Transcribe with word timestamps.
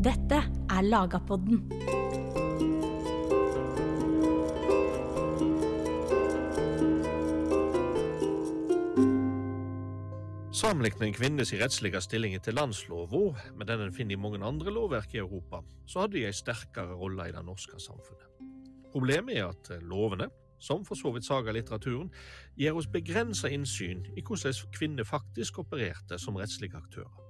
Dette 0.00 0.38
er 0.72 0.80
Lagapodden. 0.80 1.58
Sammenligner 10.56 11.12
kvinnes 11.12 11.52
rettslige 11.52 12.00
stilling 12.00 12.38
til 12.40 12.56
landslova 12.56 13.36
med 13.52 13.68
den 13.68 13.84
en 13.84 13.92
finner 13.92 14.16
i 14.16 14.20
mange 14.20 14.40
andre 14.40 14.72
lovverk 14.72 15.14
i 15.14 15.20
Europa, 15.20 15.60
så 15.86 16.06
hadde 16.06 16.16
de 16.16 16.26
en 16.26 16.32
sterkere 16.32 16.96
rolle 16.96 17.28
i 17.28 17.36
det 17.36 17.44
norske 17.44 17.76
samfunnet. 17.76 18.28
Problemet 18.92 19.36
er 19.36 19.52
at 19.52 19.82
lovene, 19.82 20.30
som 20.58 20.84
for 20.84 20.96
så 20.96 21.12
vidt 21.12 21.28
sagalitteraturen, 21.28 22.08
gir 22.56 22.72
oss 22.72 22.88
begrensa 22.88 23.52
innsyn 23.52 24.06
i 24.16 24.24
hvordan 24.24 24.64
kvinner 24.72 25.04
faktisk 25.04 25.60
opererte 25.60 26.16
som 26.18 26.40
rettslige 26.40 26.80
aktører. 26.80 27.29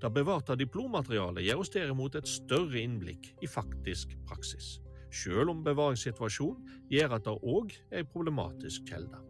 Det 0.00 0.12
bevarte 0.14 0.56
diplommaterialet 0.58 1.44
gir 1.46 1.60
oss 1.60 1.72
derimot 1.74 2.16
et 2.18 2.28
større 2.28 2.80
innblikk 2.80 3.32
i 3.42 3.50
faktisk 3.50 4.16
praksis, 4.28 4.78
selv 5.10 5.52
om 5.52 5.64
bevaringssituasjonen 5.66 6.86
gjør 6.92 7.16
at 7.18 7.26
det 7.26 7.36
òg 7.56 7.74
er 7.90 8.04
en 8.04 8.12
problematisk 8.14 8.88
kjelde. 8.90 9.20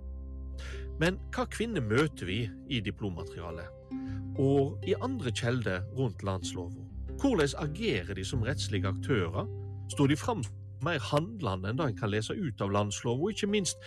Men 1.00 1.16
hva 1.32 1.46
kvinner 1.48 1.80
møter 1.80 2.28
vi 2.28 2.42
i 2.68 2.80
diplommaterialet, 2.84 3.68
og 4.40 4.84
i 4.84 4.96
andre 5.00 5.32
kjelder 5.32 5.86
rundt 5.96 6.24
landslova? 6.26 6.86
Hvordan 7.20 7.56
agerer 7.60 8.14
de 8.16 8.24
som 8.24 8.44
rettslige 8.44 8.88
aktører? 8.88 9.48
Står 9.92 10.12
de 10.12 10.16
fram 10.16 10.44
mer 10.84 11.00
handlende 11.10 11.72
enn 11.72 11.80
det 11.80 11.88
en 11.90 11.98
kan 11.98 12.12
lese 12.12 12.36
ut 12.36 12.62
av 12.64 12.72
landslov, 12.72 13.20
og 13.20 13.34
ikke 13.34 13.50
minst 13.50 13.80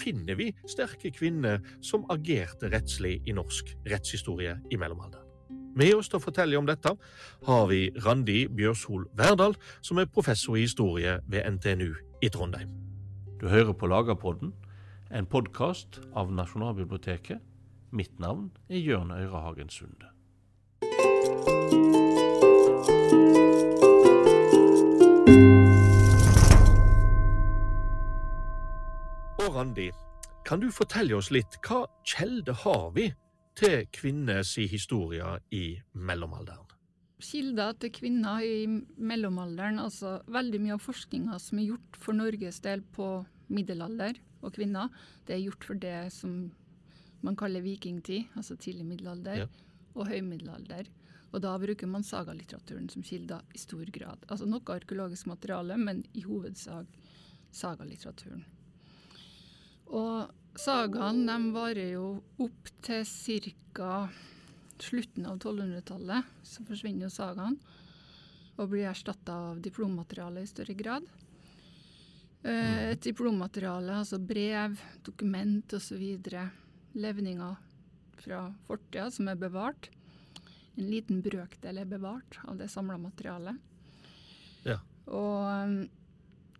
finner 0.00 0.38
vi 0.38 0.50
sterke 0.70 1.12
kvinner 1.12 1.60
som 1.84 2.06
agerte 2.12 2.70
rettslig 2.72 3.18
i 3.28 3.34
norsk 3.36 3.74
rettshistorie 3.90 4.56
i 4.70 4.78
mellomalderen. 4.80 5.19
Med 5.74 5.94
oss 5.94 6.08
til 6.10 6.18
å 6.18 6.24
fortelle 6.24 6.58
om 6.58 6.66
dette 6.66 6.90
har 7.46 7.66
vi 7.70 7.84
Randi 8.02 8.42
Bjørshol 8.50 9.04
Verdal, 9.18 9.54
som 9.86 10.00
er 10.02 10.10
professor 10.10 10.58
i 10.58 10.64
historie 10.64 11.20
ved 11.30 11.46
NTNU 11.46 11.92
i 12.26 12.30
Trondheim. 12.32 12.72
Du 13.40 13.46
hører 13.48 13.72
på 13.72 13.86
Lagerpodden, 13.86 14.52
en 15.14 15.26
podkast 15.30 16.00
av 16.14 16.32
Nasjonalbiblioteket. 16.34 17.38
Mitt 17.94 18.18
navn 18.18 18.50
er 18.68 18.82
Jørn 18.82 19.14
Øyrehagen 19.14 19.70
Sunde. 19.70 20.10
Og 29.40 29.54
Randi, 29.54 29.90
kan 30.46 30.60
du 30.60 30.70
fortelle 30.74 31.14
oss 31.14 31.30
litt, 31.30 31.58
hva 31.62 31.84
kjelde 32.02 32.54
har 32.66 32.90
vi 32.94 33.12
til 33.60 33.86
kvinners 33.92 34.54
historie 34.70 35.26
i 35.52 35.64
mellomalderen? 35.92 36.66
Kilder 37.20 37.74
til 37.76 37.92
kvinner 37.92 38.40
i 38.40 38.64
mellomalderen, 38.96 39.78
altså 39.82 40.20
veldig 40.32 40.60
mye 40.64 40.76
av 40.78 40.84
forskninga 40.84 41.36
som 41.42 41.60
er 41.60 41.66
gjort 41.68 41.98
for 42.00 42.16
Norges 42.16 42.62
del 42.64 42.80
på 42.96 43.10
middelalder 43.52 44.16
og 44.40 44.54
kvinner, 44.56 44.88
det 45.28 45.36
er 45.36 45.42
gjort 45.44 45.66
for 45.68 45.74
det 45.82 45.98
som 46.14 46.38
man 47.20 47.36
kaller 47.36 47.60
vikingtid, 47.60 48.30
altså 48.36 48.56
tidlig 48.56 48.86
middelalder, 48.86 49.42
Ja. 49.42 49.46
og 49.94 50.06
høymiddelalder. 50.08 50.86
Og 51.32 51.42
da 51.42 51.52
bruker 51.58 51.86
man 51.86 52.02
sagalitteraturen 52.02 52.88
som 52.88 53.02
kilder 53.02 53.42
i 53.54 53.58
stor 53.58 53.84
grad. 53.92 54.24
Altså 54.30 54.46
noe 54.48 54.62
arkeologisk 54.66 55.26
materiale, 55.26 55.76
men 55.76 56.04
i 56.14 56.22
hovedsak 56.22 56.86
sagalitteraturen. 57.52 58.44
Og 59.86 60.30
sagaene 60.58 61.36
varer 61.54 61.92
jo 61.94 62.22
opp 62.42 62.70
til 62.82 63.04
ca. 63.04 64.08
slutten 64.80 65.26
av 65.26 65.38
1200-tallet. 65.38 66.24
Så 66.42 66.64
forsvinner 66.64 67.06
jo 67.06 67.14
sagaene 67.14 67.58
og 68.60 68.68
blir 68.72 68.90
erstatta 68.90 69.32
av 69.50 69.60
diplommateriale 69.64 70.42
i 70.42 70.48
større 70.48 70.74
grad. 70.76 71.06
Eh, 72.42 72.90
Et 72.90 73.02
diplommateriale, 73.02 74.00
altså 74.00 74.18
brev, 74.18 74.76
dokument 75.04 75.72
osv. 75.72 76.02
Levninger 76.92 77.56
fra 78.20 78.52
fortida 78.66 79.10
som 79.10 79.28
er 79.28 79.40
bevart. 79.40 79.90
En 80.76 80.90
liten 80.90 81.22
brøkdel 81.22 81.78
er 81.78 81.88
bevart 81.88 82.38
av 82.44 82.58
det 82.58 82.68
samla 82.68 82.98
materialet. 82.98 83.56
Ja. 84.64 84.78
Og 85.06 85.64
um, 85.64 85.82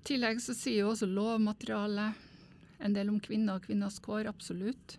i 0.01 0.05
tillegg 0.09 0.41
så 0.41 0.55
sier 0.57 0.85
jo 0.85 0.93
også 0.95 1.09
lovmaterialet 1.09 2.30
en 2.81 2.93
del 2.97 3.09
om 3.13 3.21
kvinner 3.21 3.55
og 3.59 3.63
kvinners 3.67 3.99
kår, 4.01 4.27
absolutt. 4.31 4.99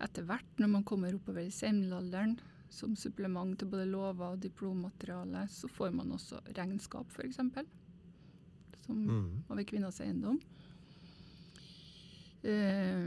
Etter 0.00 0.22
hvert, 0.28 0.58
når 0.58 0.68
man 0.68 0.84
kommer 0.84 1.14
oppover 1.14 1.46
i 1.46 1.50
senmiddelalderen, 1.54 2.38
som 2.70 2.94
supplement 2.96 3.56
til 3.58 3.68
både 3.72 3.86
lover 3.88 4.34
og 4.34 4.40
diplommateriale, 4.44 5.46
så 5.48 5.68
får 5.72 5.92
man 5.96 6.12
også 6.12 6.40
regnskap, 6.56 7.08
f.eks. 7.10 7.36
Som 8.86 9.06
Mm. 9.06 9.42
over 9.50 9.64
kvinners 9.64 10.00
eiendom. 10.00 10.38
Eh, 12.44 13.04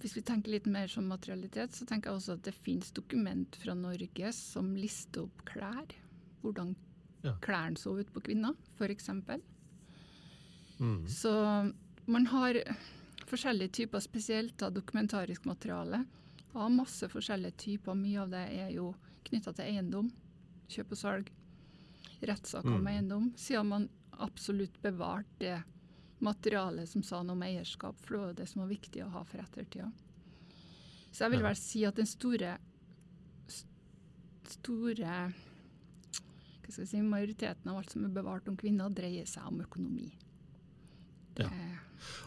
hvis 0.00 0.16
vi 0.18 0.22
tenker 0.26 0.52
litt 0.54 0.66
mer 0.70 0.86
som 0.90 1.06
materialitet, 1.08 1.74
så 1.76 1.86
tenker 1.88 2.10
jeg 2.10 2.20
også 2.20 2.36
at 2.38 2.42
det 2.48 2.54
finnes 2.54 2.90
dokument 2.92 3.56
fra 3.62 3.74
Norge 3.74 4.32
som 4.36 4.74
lister 4.76 5.22
opp 5.26 5.44
klær. 5.48 5.86
Hvordan 6.42 6.74
Ja. 7.24 7.32
klærne 7.40 7.78
så 7.78 7.98
ut 7.98 8.12
på 8.12 8.20
kvinner, 8.22 8.54
f.eks. 8.78 9.08
Mm. 10.80 11.08
Så 11.08 11.32
man 12.06 12.26
har 12.26 12.58
forskjellige 13.26 13.68
typer, 13.80 14.00
spesielt 14.00 14.62
av 14.62 14.72
dokumentarisk 14.72 15.44
materiale. 15.44 16.04
Av 16.52 16.70
masse 16.70 17.08
forskjellige 17.08 17.56
typer. 17.56 17.94
Mye 17.94 18.20
av 18.22 18.30
det 18.30 18.44
er 18.52 18.70
jo 18.74 18.94
knytta 19.24 19.54
til 19.54 19.64
eiendom. 19.64 20.10
Kjøp 20.68 20.92
og 20.92 20.98
salg. 20.98 21.30
Rettssaker 22.22 22.74
om 22.74 22.84
Mm. 22.84 22.88
eiendom. 22.92 23.32
Siden 23.36 23.66
man 23.68 23.88
absolutt 24.12 24.80
bevarte 24.82 25.26
det 25.38 25.62
materialet 26.20 26.88
som 26.88 27.02
sa 27.02 27.22
noe 27.22 27.32
om 27.32 27.42
eierskap, 27.42 27.96
for 28.00 28.14
det 28.14 28.20
var 28.20 28.32
det 28.34 28.48
som 28.48 28.62
var 28.62 28.68
viktig 28.68 29.02
å 29.04 29.10
ha 29.10 29.24
for 29.24 29.38
ettertida. 29.38 29.92
Så 31.12 31.24
jeg 31.24 31.30
vil 31.30 31.42
vel 31.42 31.56
si 31.56 31.84
at 31.84 31.94
den 31.96 32.06
store 32.06 32.58
store 34.48 35.32
hva 36.64 36.72
skal 36.72 36.84
jeg 36.84 36.88
si, 36.88 37.00
Majoriteten 37.02 37.70
av 37.70 37.76
alt 37.78 37.90
som 37.90 38.04
er 38.06 38.14
bevart 38.14 38.48
om 38.48 38.56
kvinner, 38.56 38.88
dreier 38.94 39.26
seg 39.28 39.46
om 39.46 39.60
økonomi. 39.60 40.10
Ja. 41.38 41.48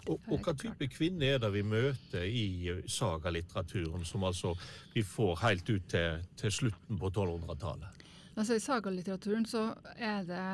Og, 0.07 0.21
og 0.31 0.41
hva 0.41 0.53
type 0.57 0.87
kvinner 0.89 1.35
er 1.35 1.41
det 1.43 1.51
vi 1.53 1.63
møter 1.67 2.23
i 2.25 2.71
sagalitteraturen, 2.89 4.05
som 4.07 4.25
altså 4.27 4.53
vi 4.93 5.03
får 5.05 5.35
helt 5.43 5.69
ut 5.69 5.89
til, 5.91 6.23
til 6.39 6.53
slutten 6.53 6.99
på 6.99 7.11
1200-tallet? 7.11 8.05
Altså 8.37 8.57
I 8.57 8.63
sagalitteraturen 8.63 9.45
så 9.49 9.71
er 9.95 10.25
det 10.27 10.47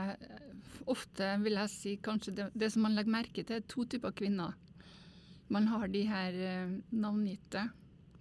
ofte, 0.88 1.30
vil 1.44 1.60
jeg 1.60 1.72
si, 1.72 1.96
kanskje 2.04 2.36
det, 2.38 2.50
det 2.56 2.72
som 2.74 2.86
man 2.88 2.96
legger 2.98 3.16
merke 3.16 3.44
til, 3.44 3.60
er 3.60 3.68
to 3.70 3.86
typer 3.86 4.16
kvinner. 4.16 4.56
Man 5.54 5.68
har 5.68 5.92
de 5.92 6.06
her 6.08 6.34
eh, 6.34 6.76
navngitte, 6.96 7.68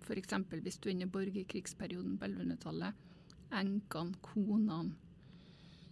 f.eks. 0.02 0.34
hvis 0.50 0.78
du 0.78 0.88
er 0.88 0.94
inne 0.96 1.06
i 1.06 1.14
borgerkrigsperioden 1.14 2.18
på 2.18 2.28
1100-tallet. 2.28 3.08
Enkene, 3.52 4.18
konene, 4.24 4.96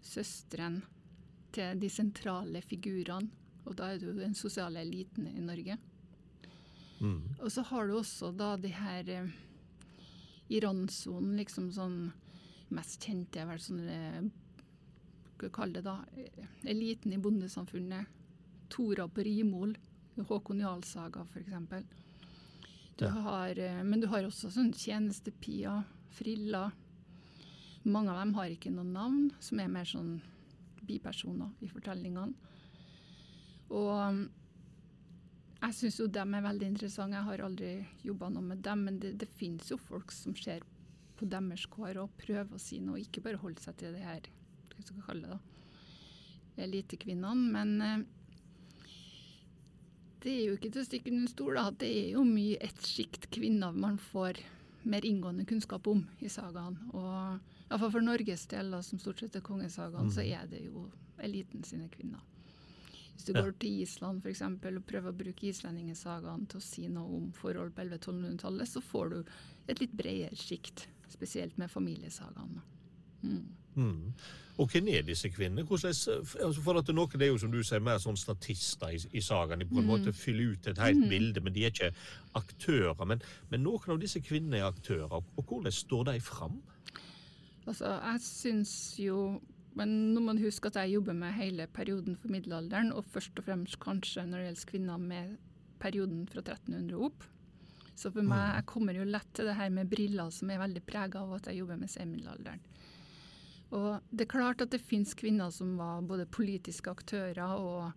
søstrene 0.03 0.83
til 1.55 1.81
de 1.81 1.91
sentrale 1.91 2.63
figurene. 2.63 3.31
Og 3.67 3.77
da 3.77 3.91
er 3.93 3.99
jo 4.03 4.15
den 4.17 4.35
sosiale 4.35 4.81
eliten 4.83 5.27
i 5.29 5.41
Norge. 5.45 5.77
Mm. 7.01 7.21
Og 7.41 7.51
så 7.53 7.63
har 7.71 7.87
du 7.89 7.95
også 7.99 8.33
da 8.37 8.55
de 8.61 8.69
her 8.77 9.09
eh, 9.09 9.29
i 10.51 10.61
randsonen, 10.61 11.37
liksom 11.41 11.71
sånn 11.73 12.01
Mest 12.71 13.03
kjente 13.03 13.41
er 13.43 13.49
vel 13.49 13.59
sånn 13.59 13.81
eh, 13.91 14.21
Hva 14.23 15.33
skal 15.35 15.49
vi 15.49 15.55
kalle 15.57 15.73
det 15.81 15.85
da? 15.87 15.95
eh, 16.15 16.51
Eliten 16.71 17.13
i 17.17 17.19
bondesamfunnet. 17.19 18.07
Tora 18.71 19.09
på 19.11 19.25
Rimol. 19.27 19.73
Håkon 20.29 20.61
Jarl-saga, 20.63 21.25
f.eks. 21.25 21.87
Du 23.01 23.07
Ja. 23.07 23.11
har, 23.25 23.59
eh, 23.59 23.83
men 23.83 24.01
du 24.01 24.07
har 24.13 24.23
også 24.29 24.51
sånn 24.53 24.71
tjenestepier, 24.77 25.83
friller. 26.11 26.71
Mange 27.85 28.11
av 28.13 28.19
dem 28.21 28.35
har 28.35 28.51
ikke 28.53 28.71
noe 28.71 28.85
navn, 28.85 29.31
som 29.41 29.59
er 29.61 29.69
mer 29.73 29.85
sånn 29.89 30.21
bipersoner 30.85 31.51
i 31.63 31.67
fortellingene. 31.67 32.35
Og 33.71 33.91
um, 33.95 34.21
jeg 35.61 35.77
syns 35.77 36.01
jo 36.01 36.09
dem 36.11 36.35
er 36.35 36.45
veldig 36.47 36.69
interessante. 36.73 37.19
Jeg 37.19 37.29
har 37.29 37.45
aldri 37.47 37.73
jobba 38.07 38.31
noe 38.33 38.47
med 38.53 38.63
dem, 38.65 38.85
men 38.89 39.01
det, 39.03 39.15
det 39.21 39.29
finnes 39.29 39.71
jo 39.71 39.79
folk 39.81 40.13
som 40.15 40.37
ser 40.39 40.65
på 41.21 41.29
deres 41.29 41.67
kår 41.69 42.01
og 42.01 42.15
prøver 42.21 42.57
å 42.57 42.63
si 42.63 42.81
noe, 42.81 43.03
ikke 43.03 43.23
bare 43.27 43.41
holde 43.43 43.61
seg 43.61 43.77
til 43.81 43.93
det 43.97 44.05
her 44.07 44.31
hva 44.71 44.81
skal 44.81 44.97
vi 44.97 45.05
kalle 45.05 45.35
det 45.35 46.65
elitekvinnene. 46.65 47.51
Men 47.53 47.75
eh, 47.85 48.01
det 50.25 50.33
er 50.33 50.43
jo 50.49 50.57
ikke 50.57 50.73
til 50.73 50.83
å 50.83 50.89
stikke 50.89 51.13
under 51.13 51.33
stol 51.33 51.61
at 51.61 51.79
det 51.83 51.91
er 51.91 52.09
jo 52.17 52.25
mye 52.29 52.59
ett 52.65 52.81
sjikt 52.87 53.31
kvinner 53.33 53.77
man 53.77 54.01
får 54.11 54.41
mer 54.89 55.05
inngående 55.05 55.45
kunnskap 55.49 55.89
om 55.93 56.03
i 56.25 56.29
sagaen. 56.33 56.79
Og 56.97 57.69
iallfall 57.69 57.95
for 57.99 58.05
Norges 58.05 58.47
del, 58.51 58.75
som 58.85 59.01
stort 59.01 59.21
sett 59.21 59.37
er 59.37 59.45
kongesagaen, 59.45 60.09
så 60.13 60.25
er 60.25 60.49
det 60.51 60.65
jo 60.65 60.89
eliten 61.21 61.65
sine 61.69 61.89
kvinner. 61.93 62.25
Hvis 63.21 63.35
du 63.35 63.37
går 63.37 63.51
til 63.61 63.83
Island 63.83 64.23
for 64.25 64.33
eksempel, 64.33 64.79
og 64.81 64.85
prøver 64.89 65.13
å 65.13 65.17
bruke 65.17 65.49
islendingesagaene 65.51 66.47
til 66.49 66.57
å 66.57 66.65
si 66.65 66.87
noe 66.89 67.19
om 67.19 67.27
forhold 67.37 67.75
på 67.77 67.85
1100-1200-tallet, 67.85 68.69
så 68.71 68.81
får 68.81 69.11
du 69.13 69.19
et 69.69 69.83
litt 69.83 69.93
bredere 69.93 70.37
sjikt, 70.41 70.87
spesielt 71.13 71.59
med 71.61 71.69
familiesagaene. 71.69 72.63
Mm. 73.21 73.43
Mm. 73.77 74.15
Og 74.57 74.73
hvem 74.73 74.89
er 74.89 75.05
disse 75.05 75.29
kvinnene? 75.29 75.67
Altså 75.69 76.63
for 76.65 76.81
at 76.81 76.89
Noen 76.97 77.21
er 77.23 77.29
jo 77.29 77.37
som 77.45 77.53
du 77.53 77.61
sier, 77.63 77.85
mer 77.85 78.01
sånn 78.01 78.17
statister 78.17 78.97
i, 78.97 79.03
i 79.13 79.21
sagaen. 79.21 79.61
De 79.61 79.69
på 79.69 79.79
en 79.79 79.85
Mm. 79.85 79.93
måte 79.93 80.17
fyller 80.17 80.55
ut 80.57 80.67
et 80.73 80.81
helt 80.81 81.05
bilde, 81.13 81.41
men 81.45 81.53
de 81.53 81.65
er 81.65 81.71
ikke 81.71 81.93
aktører. 82.35 83.05
Men, 83.05 83.21
men 83.51 83.63
noen 83.63 83.95
av 83.95 84.01
disse 84.01 84.21
kvinnene 84.25 84.63
er 84.63 84.73
aktører. 84.73 85.21
Og 85.37 85.45
hvordan 85.45 85.73
står 85.73 86.05
de 86.09 86.21
fram? 86.21 86.63
Altså, 87.67 87.85
jeg 88.01 88.21
syns 88.25 88.75
jo 88.99 89.41
Men 89.79 89.93
nå 90.15 90.21
må 90.21 90.33
man 90.33 90.43
huske 90.43 90.71
at 90.71 90.79
jeg 90.81 90.97
jobber 90.97 91.15
med 91.17 91.37
hele 91.37 91.67
perioden 91.71 92.17
for 92.19 92.33
middelalderen, 92.33 92.93
og 92.93 93.07
først 93.07 93.39
og 93.39 93.47
fremst 93.47 93.79
kanskje 93.83 94.27
når 94.27 94.41
det 94.41 94.49
gjelder 94.49 94.71
kvinner 94.73 95.05
med 95.05 95.37
perioden 95.81 96.25
fra 96.29 96.43
1300 96.43 96.97
og 96.97 97.07
opp. 97.11 97.29
Så 98.01 98.11
for 98.13 98.25
meg, 98.25 98.57
jeg 98.57 98.69
kommer 98.71 98.97
jo 98.97 99.05
lett 99.05 99.29
til 99.37 99.51
det 99.51 99.59
her 99.59 99.73
med 99.75 99.91
briller 99.93 100.31
som 100.33 100.51
er 100.51 100.61
veldig 100.63 100.83
prega 100.89 101.21
av 101.21 101.35
at 101.37 101.51
jeg 101.51 101.61
jobber 101.61 101.81
med 101.81 101.93
senmiddelalderen. 101.93 102.63
Og 103.77 104.07
det 104.11 104.25
er 104.25 104.33
klart 104.33 104.63
at 104.65 104.73
det 104.73 104.83
finnes 104.83 105.13
kvinner 105.15 105.53
som 105.55 105.77
var 105.79 106.01
både 106.03 106.27
politiske 106.27 106.91
aktører 106.91 107.61
og 107.61 107.93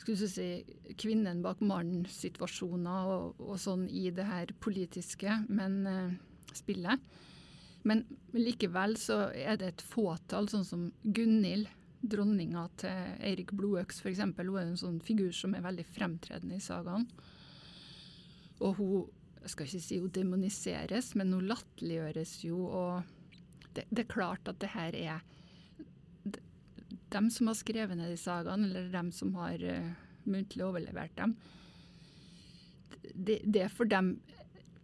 skulle 0.00 0.16
du 0.16 0.32
si, 0.32 0.48
kvinnen 1.00 1.42
bak 1.44 1.60
mannen-situasjoner 1.64 3.08
og, 3.14 3.40
og 3.40 3.58
sånn 3.60 3.86
i 3.92 4.08
det 4.16 4.24
her 4.28 4.52
politiske 4.64 5.42
men, 5.48 5.80
uh, 5.86 6.54
spillet. 6.56 7.02
Men 7.88 8.04
likevel 8.36 8.96
så 9.00 9.30
er 9.32 9.56
det 9.60 9.68
et 9.70 9.84
fåtall, 9.84 10.50
sånn 10.52 10.66
som 10.68 10.88
Gunhild, 11.02 11.70
dronninga 12.00 12.62
til 12.80 13.14
Eirik 13.20 13.52
Blodøks 13.52 14.00
f.eks. 14.00 14.22
Hun 14.24 14.54
er 14.56 14.66
en 14.66 14.78
sånn 14.80 15.00
figur 15.04 15.32
som 15.36 15.52
er 15.56 15.64
veldig 15.64 15.84
fremtredende 15.92 16.56
i 16.56 16.64
sagaen. 16.64 17.04
Og 18.60 18.76
hun 18.80 19.08
jeg 19.40 19.52
skal 19.54 19.66
ikke 19.66 19.80
si 19.82 19.98
hun 20.00 20.12
demoniseres, 20.12 21.14
men 21.16 21.32
hun 21.32 21.48
latterliggjøres 21.48 22.34
jo. 22.44 22.58
Og 22.66 23.70
det, 23.76 23.86
det 23.88 24.04
er 24.04 24.12
klart 24.12 24.50
at 24.50 24.60
det 24.60 24.72
her 24.74 24.96
er 24.96 25.22
de- 26.24 26.42
dem 27.14 27.30
som 27.32 27.48
har 27.48 27.56
skrevet 27.56 27.96
ned 27.96 28.12
de 28.12 28.18
sagaene, 28.20 28.68
eller 28.68 28.90
dem 28.92 29.10
som 29.12 29.32
har 29.40 29.64
uh, 29.64 29.94
muntlig 30.28 30.66
overlevert 30.66 31.16
dem. 31.16 31.34
Det, 33.14 33.40
det 33.44 33.64
er 33.64 33.72
for 33.72 33.88
dem 33.88 34.18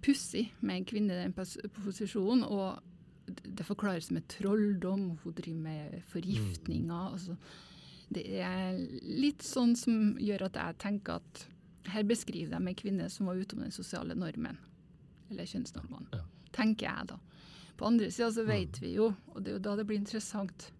pussig 0.06 0.47
med 0.61 0.81
en 0.81 0.87
kvinne 0.88 1.17
i 1.17 1.25
den 1.25 1.35
posisjonen. 1.35 2.44
Og 2.47 2.79
det 3.26 3.67
forklares 3.67 4.12
med 4.14 4.29
trolldom, 4.31 5.17
hun 5.23 5.35
driver 5.35 5.61
med 5.67 5.99
forgiftninger. 6.12 7.12
Altså, 7.12 7.37
det 8.14 8.25
er 8.38 8.79
litt 9.03 9.43
sånn 9.43 9.75
som 9.79 10.14
gjør 10.23 10.47
at 10.49 10.58
jeg 10.62 10.81
tenker 10.85 11.19
at 11.19 11.47
her 11.91 12.06
beskriver 12.06 12.55
de 12.55 12.70
en 12.70 12.79
kvinne 12.79 13.11
som 13.11 13.29
var 13.31 13.38
utom 13.38 13.62
den 13.64 13.75
sosiale 13.75 14.14
normen. 14.19 14.58
Eller 15.31 15.49
kjønnsnormene. 15.50 16.11
Ja. 16.14 16.25
Tenker 16.55 16.88
jeg, 16.88 17.11
da. 17.12 17.19
På 17.76 17.91
andre 17.91 18.08
sida 18.14 18.31
så 18.32 18.47
vet 18.47 18.79
vi 18.81 18.94
jo, 18.97 19.11
og 19.35 19.43
det 19.43 19.53
er 19.53 19.58
jo 19.58 19.64
da 19.67 19.76
det 19.76 19.87
blir 19.88 20.00
interessant 20.00 20.70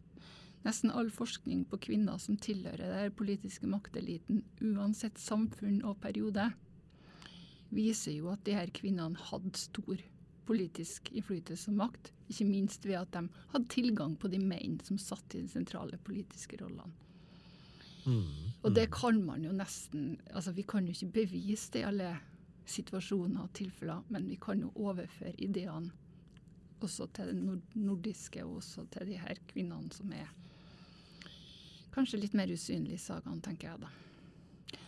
Nesten 0.67 0.91
all 0.91 1.13
forskning 1.15 1.61
på 1.71 1.79
kvinner 1.85 2.19
som 2.19 2.35
tilhører 2.43 2.91
den 2.91 3.13
politiske 3.15 3.69
makteliten, 3.71 4.41
uansett 4.59 5.21
samfunn 5.23 5.77
og 5.87 6.01
periode, 6.03 6.49
viser 7.75 8.15
jo 8.17 8.31
at 8.33 8.45
de 8.47 8.55
her 8.57 8.71
kvinnene 8.75 9.19
hadde 9.31 9.57
stor 9.59 10.03
politisk 10.47 11.11
innflytelse 11.13 11.73
og 11.73 11.81
makt. 11.81 12.13
Ikke 12.31 12.47
minst 12.49 12.87
ved 12.87 13.01
at 13.01 13.13
de 13.15 13.27
hadde 13.53 13.73
tilgang 13.73 14.15
på 14.19 14.31
de 14.31 14.39
menn 14.43 14.79
som 14.87 14.99
satt 15.01 15.35
i 15.35 15.43
de 15.43 15.51
sentrale 15.51 15.99
politiske 16.07 16.59
rollene. 16.63 16.95
Mm. 18.07 18.53
Og 18.63 18.75
det 18.75 18.87
kan 18.95 19.19
man 19.27 19.43
jo 19.43 19.51
nesten 19.51 20.13
altså 20.31 20.53
Vi 20.55 20.63
kan 20.63 20.87
jo 20.87 20.93
ikke 20.95 21.25
bevise 21.25 21.73
det 21.75 21.81
i 21.81 21.89
alle 21.89 22.13
situasjoner 22.67 23.43
og 23.43 23.53
tilfeller, 23.55 24.05
men 24.09 24.29
vi 24.31 24.39
kan 24.43 24.63
jo 24.63 24.71
overføre 24.75 25.35
ideene 25.43 25.91
også 26.83 27.07
til 27.15 27.31
det 27.31 27.61
nordiske, 27.75 28.45
og 28.45 28.61
også 28.61 28.85
til 28.93 29.07
de 29.11 29.19
her 29.19 29.39
kvinnene 29.49 29.91
som 29.95 30.13
er 30.13 30.31
kanskje 31.95 32.21
litt 32.21 32.35
mer 32.37 32.51
usynlige 32.53 32.99
i 32.99 33.01
sagaen, 33.01 33.41
tenker 33.43 33.71
jeg 33.71 33.87
da. 33.87 33.91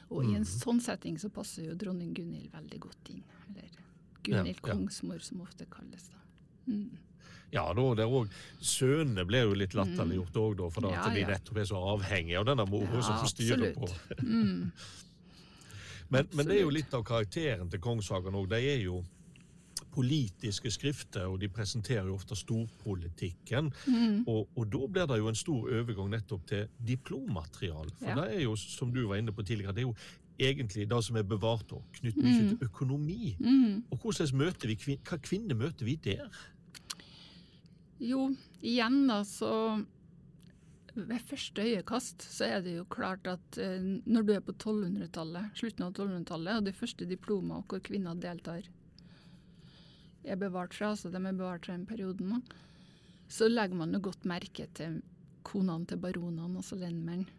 Og 0.08 0.24
i 0.24 0.36
en 0.38 0.46
sånn 0.48 0.80
setting 0.80 1.18
så 1.20 1.28
passer 1.32 1.66
jo 1.68 1.74
dronning 1.76 2.14
Gunhild 2.16 2.52
veldig 2.54 2.78
godt 2.80 3.10
inn. 3.12 3.24
Eller 3.50 3.68
Gunhild 4.24 4.56
Ja, 4.56 4.68
ja. 4.70 4.72
kongsmor, 4.72 5.18
som 5.24 5.42
ofte 5.44 5.66
kalles 5.70 6.08
da. 6.08 6.22
Mm. 6.68 6.96
Ja, 7.50 7.64
da, 7.72 7.84
det 7.96 8.04
er 8.04 8.12
også, 8.12 8.40
Sønnene 8.60 9.24
ble 9.28 9.40
jo 9.40 9.54
litt 9.56 9.74
latterliggjort 9.76 10.36
òg, 10.36 10.56
da, 10.58 10.66
for 10.72 10.88
Ja, 10.92 11.04
at 11.06 11.16
de 11.16 11.24
nettopp 11.28 11.60
er 11.62 11.68
så 11.70 11.80
avhengige 11.94 12.40
av 12.42 12.48
denne 12.50 12.66
mora 12.68 13.00
som 13.04 13.22
styrer 13.28 13.72
på. 13.76 13.88
Mm. 14.22 14.72
Men, 16.08 16.24
men 16.32 16.46
det 16.48 16.54
er 16.56 16.62
jo 16.62 16.70
litt 16.72 16.94
av 16.96 17.02
karakteren 17.04 17.68
til 17.68 17.82
Kongshagen 17.84 18.32
òg. 18.32 18.46
De 18.48 18.56
er 18.64 18.78
jo 18.80 19.02
politiske 19.98 20.70
skrifter, 20.70 21.26
og 21.26 21.40
de 21.42 21.48
presenterer 21.50 22.06
jo 22.06 22.14
ofte 22.14 22.36
storpolitikken. 22.38 23.72
Mm. 23.90 24.22
Og, 24.30 24.46
og 24.56 24.70
da 24.72 24.86
blir 24.94 25.10
det 25.10 25.18
jo 25.18 25.28
en 25.32 25.38
stor 25.42 25.68
overgang 25.80 26.10
nettopp 26.14 26.46
til 26.52 26.66
diplommateriale. 26.86 27.90
For 27.98 28.08
Ja. 28.12 28.14
det 28.22 28.36
er 28.38 28.44
jo, 28.46 28.54
som 28.56 28.92
du 28.94 29.02
var 29.10 29.18
inne 29.18 29.34
på 29.34 29.42
tidligere, 29.42 29.74
det 29.74 29.82
er 29.84 29.88
jo 29.90 29.96
egentlig 30.38 30.84
det 30.88 31.00
som 31.04 31.16
er 31.18 31.26
bevart 31.26 31.72
og 31.74 31.82
knyttet 31.98 32.22
mye 32.22 32.42
Mm. 32.42 32.48
til 32.52 32.68
økonomi. 32.68 33.34
Mm. 33.40 33.82
Og 33.90 33.98
hvordan 33.98 34.36
møter 34.38 34.68
vi 34.70 34.76
kvin 34.78 34.98
hva 35.02 35.18
kvinner 35.18 35.54
møter 35.58 35.84
vi 35.84 35.96
der? 35.96 36.28
Jo, 37.98 38.28
igjen 38.62 39.06
da, 39.08 39.22
så 39.26 39.52
ved 40.94 41.20
første 41.26 41.62
øyekast 41.62 42.22
så 42.30 42.46
er 42.46 42.60
det 42.62 42.76
jo 42.76 42.84
klart 42.90 43.26
at 43.30 43.58
eh, 43.58 43.82
når 44.06 44.22
du 44.26 44.32
er 44.34 44.40
på 44.46 44.52
1200-tallet, 44.54 45.50
slutten 45.58 45.84
av 45.86 45.92
1200-tallet, 45.94 46.56
og 46.60 46.64
de 46.68 46.72
første 46.74 47.06
diplomene 47.10 47.62
hvor 47.70 47.82
kvinner 47.86 48.14
deltar, 48.18 48.62
er 50.24 50.40
bevart 50.40 50.74
fra, 50.74 50.92
altså 50.94 51.12
de 51.12 51.20
er 51.20 51.32
bevart 51.32 51.66
fra 51.66 51.76
den 51.76 51.86
perioden 51.88 52.32
nå, 52.32 52.40
så 53.28 53.48
legger 53.48 53.76
man 53.76 53.92
jo 53.92 54.00
godt 54.08 54.24
merke 54.28 54.66
til 54.74 55.00
konene 55.46 55.88
til 55.88 56.00
baronene, 56.00 56.56
altså 56.56 56.78
lendmennene. 56.80 57.34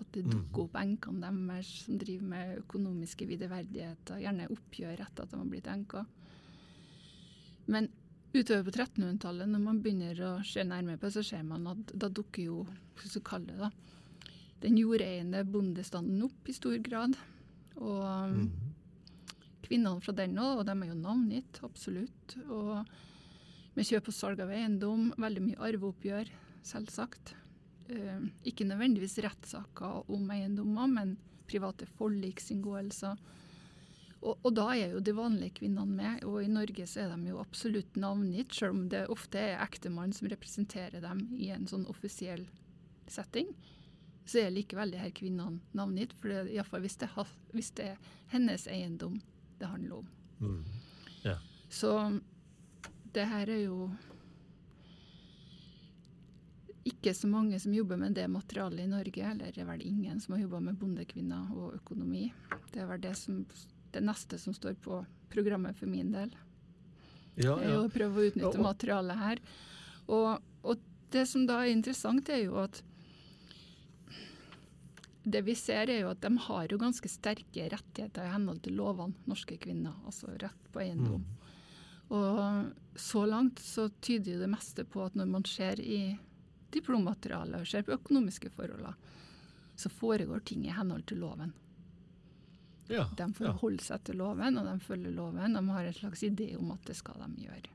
At 0.00 0.08
det 0.14 0.24
dukker 0.32 0.62
opp 0.64 0.76
enkene 0.80 1.28
deres 1.28 1.70
som 1.84 1.98
driver 2.00 2.28
med 2.30 2.60
økonomiske 2.62 3.26
videreverdigheter, 3.28 4.22
gjerne 4.22 4.48
oppgjør 4.48 5.02
etter 5.04 5.26
at 5.26 5.32
de 5.34 5.40
har 5.42 5.50
blitt 5.50 5.68
enker. 5.68 6.06
Men 7.68 7.90
utover 8.32 8.64
på 8.64 8.72
1300-tallet, 8.72 9.50
når 9.50 9.62
man 9.66 9.82
begynner 9.84 10.22
å 10.24 10.32
se 10.46 10.64
nærmere 10.64 11.00
på 11.02 11.10
så 11.12 11.24
ser 11.26 11.44
man 11.44 11.68
at 11.68 11.92
da 11.92 12.08
dukker 12.08 12.46
jo 12.46 12.62
hva 12.64 13.10
skal 13.10 13.26
kalle 13.26 13.52
det 13.52 13.60
da, 13.60 13.70
den 14.64 14.80
jordeiende 14.80 15.44
bondestanden 15.48 16.24
opp 16.24 16.48
i 16.48 16.56
stor 16.56 16.80
grad. 16.84 17.16
Og 17.80 18.00
um, 18.00 18.48
kvinnene 19.70 20.02
fra 20.02 20.14
den 20.18 20.38
òg, 20.42 20.60
og 20.60 20.66
de 20.66 20.74
er 20.74 20.90
jo 20.90 20.98
navngitt, 20.98 21.60
absolutt. 21.66 22.36
Og 22.50 22.82
med 23.76 23.86
kjøp 23.86 24.10
og 24.10 24.16
salg 24.16 24.42
av 24.42 24.50
eiendom, 24.50 25.12
veldig 25.20 25.44
mye 25.44 25.60
arveoppgjør, 25.70 26.32
selvsagt. 26.66 27.36
Eh, 27.90 28.24
ikke 28.50 28.66
nødvendigvis 28.66 29.20
rettssaker 29.22 30.10
om 30.10 30.32
eiendommer, 30.34 30.90
men 30.90 31.14
private 31.50 31.86
forliksinngåelser. 31.98 33.22
Og, 34.20 34.34
og 34.34 34.50
da 34.52 34.66
er 34.74 34.96
jo 34.96 35.04
de 35.04 35.14
vanlige 35.16 35.60
kvinnene 35.62 35.96
med, 36.02 36.26
og 36.28 36.42
i 36.42 36.50
Norge 36.50 36.84
så 36.90 37.04
er 37.04 37.14
de 37.14 37.30
jo 37.30 37.40
absolutt 37.40 37.96
navngitt, 37.96 38.52
selv 38.56 38.76
om 38.76 38.84
det 38.92 39.06
ofte 39.12 39.40
er 39.40 39.62
ektemann 39.62 40.12
som 40.12 40.28
representerer 40.30 41.00
dem 41.04 41.28
i 41.38 41.52
en 41.54 41.70
sånn 41.70 41.86
offisiell 41.90 42.44
setting. 43.10 43.54
Så 44.28 44.42
er 44.42 44.52
likevel 44.52 44.92
de 44.92 45.00
her 45.00 45.14
kvinnene 45.14 45.62
navngitt, 45.78 46.12
for 46.18 46.34
det, 46.34 46.50
i 46.50 46.58
hvert 46.58 46.74
fall 46.74 46.84
hvis, 46.84 46.98
det 47.00 47.10
hvis 47.54 47.72
det 47.78 47.92
er 47.94 48.10
hennes 48.34 48.66
eiendom 48.70 49.22
det 49.60 49.68
handler 49.68 50.00
om. 50.00 50.06
Mm. 50.40 50.64
Ja. 51.22 51.36
Så 51.68 51.94
det 53.12 53.26
her 53.28 53.50
er 53.50 53.64
jo 53.66 53.90
ikke 56.88 57.12
så 57.14 57.28
mange 57.28 57.58
som 57.60 57.74
jobber 57.74 57.98
med 58.00 58.16
det 58.16 58.26
materialet 58.28 58.84
i 58.84 58.90
Norge, 58.90 59.30
eller 59.30 59.52
det 59.52 59.62
er 59.62 59.68
vel 59.68 59.82
ingen 59.86 60.20
som 60.20 60.34
har 60.34 60.42
jobba 60.42 60.60
med 60.64 60.78
bondekvinner 60.80 61.50
og 61.54 61.74
økonomi. 61.76 62.30
Det 62.72 62.82
er 62.82 62.88
vel 62.88 63.02
det, 63.02 63.14
som, 63.20 63.42
det 63.92 64.02
neste 64.04 64.38
som 64.40 64.56
står 64.56 64.78
på 64.80 65.02
programmet 65.30 65.76
for 65.76 65.90
min 65.90 66.12
del. 66.14 66.32
Ja, 67.36 67.54
ja. 67.62 67.76
å 67.78 67.90
prøve 67.92 68.20
å 68.20 68.30
utnytte 68.30 68.62
materialet 68.62 69.20
her. 69.20 69.42
Og, 70.10 70.40
og 70.64 70.80
det 71.12 71.26
som 71.28 71.44
da 71.46 71.60
er 71.62 71.74
interessant, 71.74 72.28
er 72.32 72.46
jo 72.46 72.58
at 72.62 72.82
det 75.22 75.42
vi 75.44 75.54
ser 75.58 75.90
er 75.92 76.00
jo 76.02 76.10
at 76.14 76.20
de 76.24 76.30
har 76.46 76.70
jo 76.72 76.78
ganske 76.80 77.08
sterke 77.12 77.66
rettigheter 77.72 78.24
i 78.24 78.32
henhold 78.32 78.62
til 78.64 78.78
lovene, 78.80 79.14
norske 79.28 79.58
kvinner. 79.60 79.96
Altså 80.08 80.32
rett 80.40 80.70
på 80.72 80.80
eiendom. 80.80 81.24
Og 82.10 82.70
så 82.98 83.24
langt 83.28 83.60
så 83.62 83.88
tyder 84.02 84.34
jo 84.34 84.40
det 84.40 84.50
meste 84.50 84.84
på 84.88 85.04
at 85.04 85.14
når 85.18 85.28
man 85.30 85.44
ser 85.46 85.80
i 85.80 86.16
diplommaterialet 86.74 87.60
og 87.60 87.68
ser 87.68 87.84
på 87.86 87.94
økonomiske 87.98 88.50
forhold, 88.54 88.88
så 89.76 89.88
foregår 89.92 90.42
ting 90.46 90.64
i 90.66 90.74
henhold 90.74 91.06
til 91.08 91.20
loven. 91.22 91.52
ja, 92.88 93.04
De 93.16 93.22
ja. 93.22 93.28
forholder 93.36 93.84
seg 93.84 94.02
til 94.04 94.18
loven, 94.18 94.58
og 94.58 94.66
de 94.66 94.74
følger 94.82 95.14
loven. 95.14 95.54
De 95.54 95.62
har 95.70 95.84
en 95.84 95.94
slags 95.94 96.22
idé 96.26 96.56
om 96.58 96.72
at 96.74 96.82
det 96.86 96.96
skal 96.96 97.20
de 97.22 97.44
gjøre. 97.46 97.70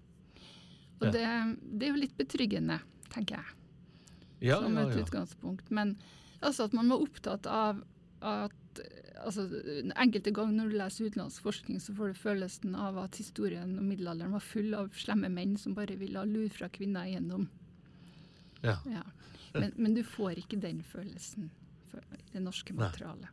Og 1.00 1.06
Ja. 1.08 1.12
det, 1.12 1.58
det 1.80 1.88
er 1.88 1.92
jo 1.94 2.02
litt 2.02 2.18
betryggende, 2.18 2.80
tenker 3.12 3.36
jeg, 3.36 3.56
ja, 4.50 4.60
som 4.60 4.76
ja, 4.76 4.84
et 4.88 4.96
ja. 4.96 5.04
utgangspunkt. 5.04 5.72
Men 5.72 5.98
altså 6.46 6.70
at 6.70 6.76
man 6.78 6.92
var 6.92 7.04
opptatt 7.04 7.50
av 7.50 7.82
at 8.26 8.82
altså, 9.24 9.46
Enkelte 9.96 10.34
ganger 10.36 10.58
når 10.58 10.72
du 10.72 10.78
leser 10.80 11.10
utenlandsk 11.10 11.46
forskning, 11.46 11.82
så 11.82 11.96
får 11.98 12.12
du 12.12 12.20
følelsen 12.20 12.76
av 12.80 12.98
at 13.02 13.20
historien 13.20 13.78
om 13.80 13.86
middelalderen 13.86 14.36
var 14.36 14.44
full 14.44 14.74
av 14.78 14.92
slemme 14.98 15.32
menn 15.32 15.56
som 15.62 15.76
bare 15.78 15.98
ville 16.00 16.20
ha 16.20 16.28
lur 16.28 16.50
fra 16.54 16.70
kvinner 16.74 17.08
igjennom. 17.10 17.48
Ja. 18.64 18.80
Ja. 18.90 19.06
Men, 19.56 19.72
men 19.78 19.96
du 19.96 20.04
får 20.04 20.42
ikke 20.42 20.60
den 20.60 20.82
følelsen 20.84 21.50
i 21.96 22.34
det 22.34 22.44
norske 22.44 22.76
Nei. 22.76 22.90
materialet. 22.90 23.32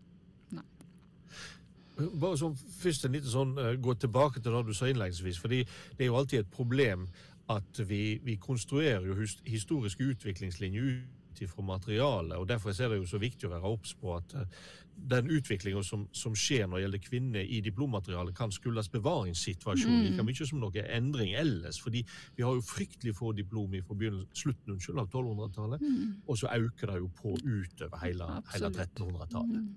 Bare 1.92 2.38
sånn, 2.40 2.54
først 2.57 3.04
en 3.04 3.12
liten 3.12 3.31
sånn, 3.31 3.50
eh, 3.61 3.75
Gå 3.76 3.95
tilbake 4.00 4.40
til 4.40 4.54
det 4.54 4.62
du 4.66 4.73
sa 4.75 4.88
innledningsvis. 4.88 5.38
fordi 5.38 5.64
Det 5.97 6.00
er 6.00 6.07
jo 6.07 6.16
alltid 6.16 6.40
et 6.40 6.50
problem 6.50 7.09
at 7.50 7.81
vi, 7.88 8.19
vi 8.25 8.37
konstruerer 8.37 9.04
jo 9.07 9.14
historiske 9.45 10.02
utviklingslinjer 10.02 11.02
ut 11.41 11.51
fra 11.51 11.65
materialet. 11.65 12.37
og 12.37 12.49
Derfor 12.49 12.71
er 12.77 12.93
det 12.93 13.01
jo 13.01 13.09
så 13.09 13.21
viktig 13.23 13.49
å 13.49 13.53
være 13.55 13.73
obs 13.73 13.95
på 13.99 14.17
at 14.17 14.35
eh, 14.37 14.62
den 14.97 15.31
utviklinga 15.33 15.83
som, 15.83 16.05
som 16.12 16.35
skjer 16.37 16.67
når 16.67 16.77
det 16.77 16.83
gjelder 16.85 17.03
kvinner 17.07 17.47
i 17.57 17.61
diplommaterialet, 17.65 18.35
kan 18.37 18.53
skyldes 18.53 18.91
bevaringssituasjonen 18.93 20.11
like 20.11 20.27
mye 20.27 20.49
som 20.49 20.61
noe 20.62 20.85
endring 20.85 21.33
ellers. 21.39 21.81
fordi 21.81 22.05
vi 22.37 22.45
har 22.45 22.59
jo 22.59 22.67
fryktelig 22.67 23.15
få 23.17 23.33
diplom 23.33 23.73
fra 23.87 23.97
slutten 24.37 24.75
unnskyld, 24.75 24.99
av 24.99 25.09
1200-tallet, 25.09 25.87
og 26.27 26.39
så 26.39 26.51
øker 26.53 26.93
det 26.93 26.99
jo 26.99 27.09
på 27.17 27.33
utover 27.41 28.05
hele, 28.05 28.29
hele 28.53 28.69
1300-tallet. 28.69 29.62
Mm. 29.62 29.73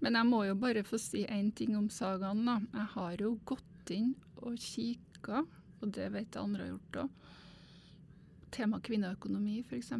Men 0.00 0.16
jeg 0.16 0.28
må 0.30 0.44
jo 0.48 0.56
bare 0.56 0.84
få 0.86 0.98
si 1.00 1.26
én 1.28 1.50
ting 1.52 1.76
om 1.76 1.90
sagaen. 1.92 2.44
da. 2.46 2.58
Jeg 2.72 2.86
har 2.94 3.16
jo 3.20 3.34
gått 3.44 3.92
inn 3.92 4.14
og 4.40 4.56
kikka, 4.56 5.44
og 5.80 5.92
det 5.96 6.08
vet 6.12 6.34
jeg 6.34 6.42
andre 6.42 6.64
har 6.64 6.72
gjort 6.74 7.02
òg. 7.04 7.26
Tema 8.50 8.80
kvinneøkonomi, 8.82 9.60
f.eks. 9.62 9.92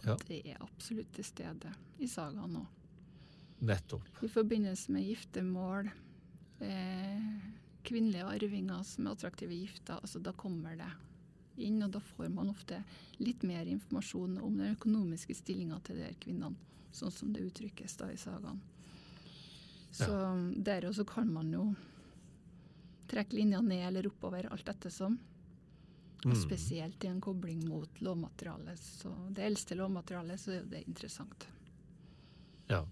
Og 0.00 0.06
Ja. 0.06 0.16
det 0.28 0.42
er 0.46 0.56
absolutt 0.60 1.12
til 1.12 1.24
stede 1.24 1.74
i 2.00 2.06
sagaen 2.06 2.56
òg. 2.56 2.66
Nettopp. 3.60 4.06
I 4.24 4.28
forbindelse 4.28 4.92
med 4.92 5.04
giftermål, 5.04 5.90
eh, 6.60 7.40
kvinnelige 7.84 8.24
arvinger 8.24 8.82
som 8.84 9.06
er 9.06 9.10
attraktive 9.10 9.52
gifter, 9.52 10.00
altså 10.00 10.22
da 10.22 10.32
kommer 10.32 10.76
det 10.76 10.90
inn, 11.58 11.82
og 11.82 11.90
da 11.90 12.00
får 12.00 12.30
man 12.32 12.48
ofte 12.48 12.82
litt 13.18 13.42
mer 13.42 13.66
informasjon 13.66 14.38
om 14.42 14.56
den 14.56 14.74
økonomiske 14.76 15.34
stillinga 15.36 15.80
til 15.84 15.96
de 15.96 16.02
her 16.02 16.14
kvinnene, 16.20 16.56
sånn 16.92 17.12
som 17.12 17.32
det 17.32 17.42
uttrykkes 17.42 17.96
da 17.96 18.06
i 18.06 18.16
sagaen. 18.16 18.60
Så 19.92 20.06
der 20.62 20.86
også 20.86 21.04
kan 21.04 21.32
man 21.32 21.50
jo 21.52 21.74
trekke 23.10 23.34
linja 23.34 23.60
ned 23.60 23.88
eller 23.88 24.06
oppover, 24.06 24.46
alt 24.50 24.68
ettersom. 24.70 25.18
Og 26.20 26.34
Mm. 26.34 26.40
spesielt 26.42 27.04
i 27.04 27.08
en 27.08 27.20
kobling 27.20 27.62
mot 27.68 28.00
lovmaterialet. 28.00 28.78
Så 28.78 29.08
det 29.32 29.44
eldste 29.44 29.74
lovmaterialet, 29.74 30.40
så 30.40 30.50
er 30.52 30.58
jo 30.60 30.66
det 30.68 30.82
interessant. 30.86 31.46
Ja. 32.68 32.84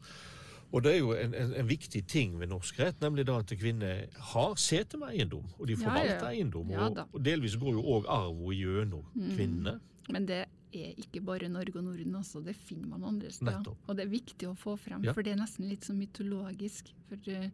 Og 0.73 0.83
det 0.85 0.93
er 0.95 0.99
jo 0.99 1.13
en, 1.17 1.35
en, 1.35 1.53
en 1.55 1.69
viktig 1.69 2.03
ting 2.09 2.39
ved 2.41 2.51
norsk 2.51 2.79
rett, 2.81 3.01
nemlig 3.01 3.25
da 3.29 3.39
at 3.41 3.53
kvinner 3.57 4.07
har 4.33 4.55
sete 4.61 4.99
med 5.01 5.15
eiendom, 5.15 5.47
og 5.59 5.67
de 5.71 5.77
forvalter 5.81 6.15
ja, 6.15 6.19
ja. 6.25 6.33
eiendom. 6.35 6.71
Ja 6.73 6.87
og. 6.87 6.97
Mm. 6.99 7.15
og 7.15 7.25
delvis 7.25 7.57
går 7.57 7.73
jo 7.79 7.85
òg 7.97 8.09
arv 8.13 8.43
gjennom 8.53 9.05
kvinnene. 9.15 9.79
Men 10.13 10.27
det 10.29 10.43
er 10.73 10.93
ikke 11.01 11.23
bare 11.25 11.49
Norge 11.49 11.77
og 11.81 11.85
Norden, 11.85 12.15
også, 12.21 12.43
Det 12.45 12.57
finner 12.57 12.89
man 12.89 13.05
andre 13.05 13.31
steder. 13.33 13.59
Nettopp. 13.63 13.79
Og 13.89 13.97
det 13.97 14.05
er 14.05 14.13
viktig 14.13 14.49
å 14.49 14.57
få 14.57 14.77
frem, 14.77 15.05
for 15.13 15.23
det 15.25 15.33
er 15.33 15.41
nesten 15.41 15.69
litt 15.69 15.85
sånn 15.89 16.01
mytologisk. 16.01 16.93
For 17.09 17.33
eh, 17.33 17.49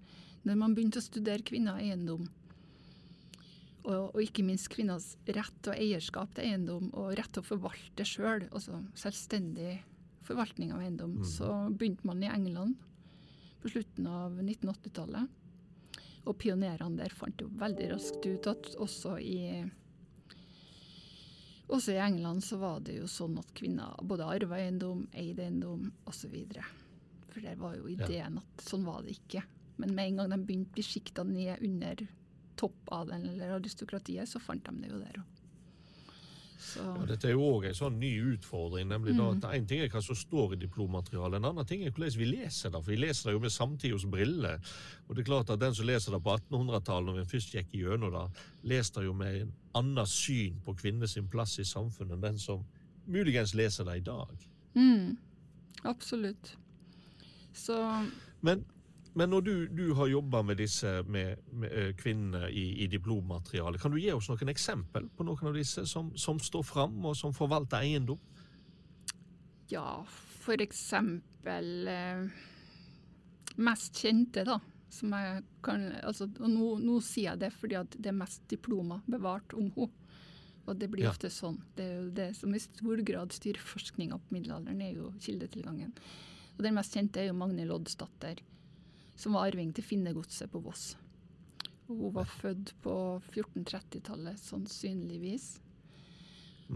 når 0.45 0.59
man 0.59 0.75
begynte 0.75 0.99
å 0.99 1.07
studere 1.07 1.43
kvinner 1.47 1.78
og 1.78 1.83
eiendom, 1.87 2.26
og, 3.84 4.14
og 4.14 4.20
ikke 4.22 4.44
minst 4.46 4.70
kvinners 4.72 5.12
rett 5.28 5.68
og 5.68 5.76
eierskap 5.76 6.32
til 6.36 6.48
eiendom, 6.48 6.88
og 6.96 7.12
rett 7.18 7.32
til 7.34 7.44
å 7.44 7.48
forvalte 7.48 8.06
sjøl, 8.08 8.46
altså 8.50 8.80
selvstendig 8.98 9.78
forvaltning 10.24 10.72
av 10.72 10.80
eiendom, 10.84 11.18
så 11.28 11.50
begynte 11.68 12.08
man 12.08 12.22
i 12.24 12.30
England 12.32 12.78
på 13.60 13.72
slutten 13.74 14.08
av 14.08 14.38
1980-tallet. 14.40 15.40
Og 16.24 16.36
pionerene 16.40 16.96
der 16.96 17.12
fant 17.12 17.40
jo 17.40 17.50
veldig 17.60 17.90
raskt 17.92 18.24
ut 18.24 18.48
at 18.48 18.70
også 18.80 19.18
i 19.20 19.40
også 21.74 21.94
i 21.94 22.00
England 22.00 22.44
så 22.44 22.58
var 22.60 22.80
det 22.84 22.98
jo 22.98 23.08
sånn 23.08 23.38
at 23.40 23.52
kvinner 23.56 23.96
både 24.04 24.28
arva 24.28 24.58
eiendom, 24.60 25.06
eide 25.16 25.46
eiendom 25.46 25.90
osv. 26.08 26.34
For 27.30 27.44
der 27.44 27.56
var 27.60 27.76
jo 27.76 27.88
ideen 27.92 28.40
at 28.40 28.64
sånn 28.64 28.84
var 28.86 29.02
det 29.04 29.16
ikke. 29.16 29.44
Men 29.80 29.94
med 29.96 30.10
en 30.10 30.20
gang 30.20 30.34
de 30.34 30.40
begynte 30.44 30.72
å 30.72 30.76
bli 30.76 30.84
sikta 30.86 31.24
ned 31.26 31.64
under 31.64 32.04
toppadelen 32.56 33.28
eller 33.34 33.56
aristokratiet, 33.58 34.28
så 34.28 34.40
fant 34.42 34.64
de 34.66 34.82
det 34.82 34.92
jo 34.92 35.00
der 35.02 35.23
òg. 35.23 35.30
Så 36.64 36.80
Og 36.96 37.08
dette 37.08 37.28
er 37.28 37.34
jo 37.34 37.44
òg 37.44 37.66
en 37.68 37.76
sånn 37.76 37.99
ny 38.00 38.11
utfordring. 38.34 38.88
nemlig 38.88 39.16
da 39.18 39.26
at 39.34 39.44
En 39.54 39.66
ting 39.66 39.80
er 39.82 39.88
hva 39.92 40.00
som 40.02 40.16
står 40.16 40.54
i 40.54 40.56
diplommaterialet, 40.62 41.37
en 41.37 41.44
annen 41.50 41.66
ting 41.66 41.82
er 41.84 41.90
hvordan 41.90 42.18
vi 42.18 42.25
leser 42.25 42.70
det. 42.70 42.80
For 42.82 42.90
vi 42.90 42.96
leser 42.96 43.28
det 43.28 43.34
jo 43.34 43.40
med 43.40 43.52
samtidens 43.52 44.06
briller. 44.11 44.58
Og 45.08 45.14
det 45.14 45.23
er 45.23 45.28
klart 45.28 45.50
at 45.50 45.61
den 45.61 45.75
som 45.75 45.87
leser 45.87 46.12
det 46.12 46.23
på 46.25 46.37
1800-tallet, 46.38 47.06
når 47.06 47.18
vi 47.20 47.30
først 47.34 47.54
gikk 47.54 47.76
gjennom 47.76 48.14
det, 48.14 48.25
leser 48.62 49.00
det 49.00 49.06
jo 49.06 49.12
med 49.12 49.40
en 49.42 49.52
annet 49.75 50.08
syn 50.08 50.56
på 50.64 50.75
kvinners 50.75 51.18
plass 51.30 51.58
i 51.58 51.64
samfunnet 51.68 52.16
enn 52.16 52.25
den 52.25 52.38
som 52.38 52.64
muligens 53.06 53.54
leser 53.54 53.84
det 53.84 53.96
i 53.96 54.00
dag. 54.00 54.49
mm, 54.75 55.16
Absolutt. 55.84 56.56
Så 57.52 57.76
Men, 58.40 58.64
men 59.14 59.30
når 59.30 59.40
du, 59.47 59.52
du 59.71 59.94
har 59.94 60.09
jobba 60.11 60.42
med 60.42 60.56
disse 60.59 60.90
med, 61.06 61.38
med 61.52 61.73
eh, 61.73 61.92
kvinnene 61.94 62.49
i, 62.50 62.83
i 62.83 62.87
diplommaterialet, 62.90 63.80
kan 63.80 63.92
du 63.94 63.99
gi 64.00 64.11
oss 64.12 64.28
noen 64.28 64.50
eksempel 64.50 65.09
på 65.14 65.25
noen 65.28 65.50
av 65.52 65.54
disse 65.54 65.85
som, 65.87 66.11
som 66.18 66.40
står 66.42 66.62
fram, 66.66 66.97
og 67.06 67.14
som 67.16 67.35
forvalter 67.37 67.85
eiendom? 67.85 68.18
ja, 69.71 70.04
for 70.44 70.61
eksempel 70.61 71.88
eh, 71.88 72.26
Mest 73.56 73.97
kjente, 74.02 74.42
da. 74.44 74.59
Som 74.90 75.12
jeg 75.14 75.42
kan 75.62 75.85
altså, 76.02 76.26
Og 76.42 76.50
nå, 76.50 76.66
nå 76.83 76.97
sier 77.02 77.30
jeg 77.33 77.40
det 77.44 77.52
fordi 77.54 77.76
at 77.78 77.94
det 77.99 78.11
er 78.11 78.16
mest 78.18 78.42
diplomer 78.50 79.00
bevart 79.11 79.54
om 79.54 79.71
henne. 79.76 79.92
Og 80.64 80.78
det 80.80 80.88
blir 80.90 81.04
Ja. 81.04 81.11
ofte 81.12 81.28
sånn. 81.28 81.59
Det 81.76 81.85
er 81.85 81.97
jo 82.00 82.11
det 82.16 82.26
som 82.38 82.54
i 82.56 82.59
stor 82.62 82.97
grad 83.04 83.35
styrer 83.37 83.61
forskninga 83.61 84.16
på 84.16 84.33
middelalderen, 84.33 84.80
er 84.80 84.94
jo 84.97 85.11
kildetilgangen. 85.21 85.90
Og 86.56 86.62
den 86.64 86.73
mest 86.75 86.94
kjente 86.97 87.21
er 87.21 87.26
jo 87.28 87.35
Magne 87.37 87.66
Oddsdatter, 87.68 88.40
som 89.16 89.37
var 89.37 89.49
arving 89.49 89.73
til 89.75 89.87
Finnegodset 89.87 90.50
på 90.52 90.62
Voss. 90.64 90.94
Og 91.88 91.99
hun 91.99 92.14
var 92.16 92.30
født 92.30 92.73
på 92.83 92.94
1430-tallet, 93.33 94.40
sannsynligvis. 94.40 95.49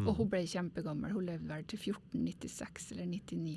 Og 0.04 0.12
hun 0.18 0.28
ble 0.30 0.42
kjempegammel. 0.47 1.14
Hun 1.16 1.26
levde 1.30 1.49
vel 1.49 1.64
til 1.68 1.80
1496 1.80 2.92
eller 2.92 3.09
99. 3.09 3.57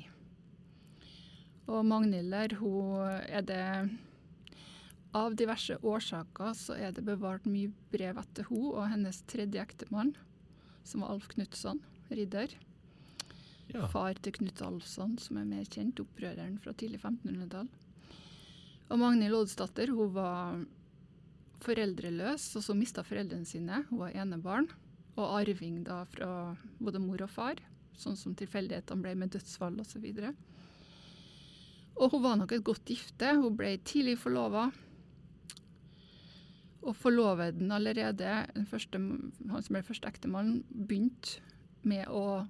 Og 1.70 1.84
Magnhild 1.86 2.32
der, 2.32 2.56
hun 2.58 3.04
er 3.28 3.44
det 3.46 3.66
Av 5.12 5.34
diverse 5.36 5.76
årsaker 5.84 6.54
så 6.56 6.74
er 6.80 6.94
det 6.96 7.04
bevart 7.04 7.44
mye 7.44 7.68
brev 7.92 8.16
etter 8.16 8.46
hun 8.48 8.70
og 8.70 8.86
hennes 8.88 9.18
tredje 9.28 9.60
ektemann, 9.60 10.14
som 10.88 11.04
var 11.04 11.12
Alf 11.12 11.26
Knutson, 11.34 11.82
ridder. 12.08 12.54
Ja. 13.68 13.90
Far 13.92 14.16
til 14.24 14.32
Knut 14.38 14.62
Alfsson, 14.64 15.18
som 15.20 15.36
er 15.36 15.50
mer 15.50 15.68
kjent, 15.68 16.00
opprøreren 16.00 16.56
fra 16.64 16.72
tidlig 16.72 17.02
1500-tall. 17.02 17.68
Og 18.92 19.00
Magnhild 19.00 19.38
Oddsdatter 19.38 19.88
hun 19.96 20.12
var 20.12 20.58
foreldreløs, 21.64 22.50
og 22.58 22.64
så 22.66 22.74
mista 22.76 23.04
foreldrene 23.06 23.48
sine. 23.48 23.82
Hun 23.88 24.02
var 24.02 24.16
enebarn, 24.20 24.68
og 25.16 25.36
arving 25.38 25.80
da 25.86 26.02
fra 26.12 26.28
både 26.82 27.00
mor 27.00 27.24
og 27.24 27.32
far, 27.32 27.60
sånn 27.96 28.18
som 28.20 28.36
tilfeldighetene 28.36 29.04
ble 29.04 29.14
med 29.16 29.32
dødsfall 29.32 29.80
osv. 29.80 30.04
Og 31.96 32.12
hun 32.12 32.24
var 32.24 32.36
nok 32.40 32.52
et 32.52 32.64
godt 32.66 32.84
gifte. 32.88 33.32
Hun 33.38 33.56
ble 33.56 33.78
tidlig 33.80 34.18
forlova. 34.20 34.68
Og 36.82 36.96
forloveden 36.98 37.72
allerede, 37.72 38.42
den 38.52 38.66
første, 38.68 38.98
han 38.98 39.64
som 39.64 39.76
ble 39.76 39.84
første 39.86 40.08
ektemann, 40.10 40.58
begynte 40.68 41.40
med 41.86 42.08
å 42.10 42.44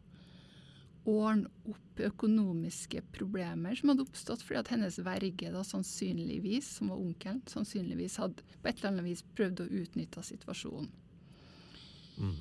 ordne 1.09 1.51
opp 1.69 2.01
økonomiske 2.03 3.03
problemer 3.15 3.77
som 3.79 3.91
hadde 3.91 4.05
oppstått 4.07 4.45
fordi 4.45 4.61
at 4.61 4.71
hennes 4.73 4.99
verge 5.03 5.51
da 5.53 5.63
sannsynligvis, 5.67 6.69
som 6.79 6.93
var 6.93 7.03
onkelen, 7.03 7.43
sannsynligvis 7.51 8.19
hadde 8.23 8.45
på 8.55 8.71
et 8.71 8.79
eller 8.79 8.93
annet 8.93 9.09
vis 9.11 9.25
prøvd 9.37 9.65
å 9.65 9.71
utnytte 9.83 10.25
situasjonen. 10.27 10.91
Mm. 12.23 12.41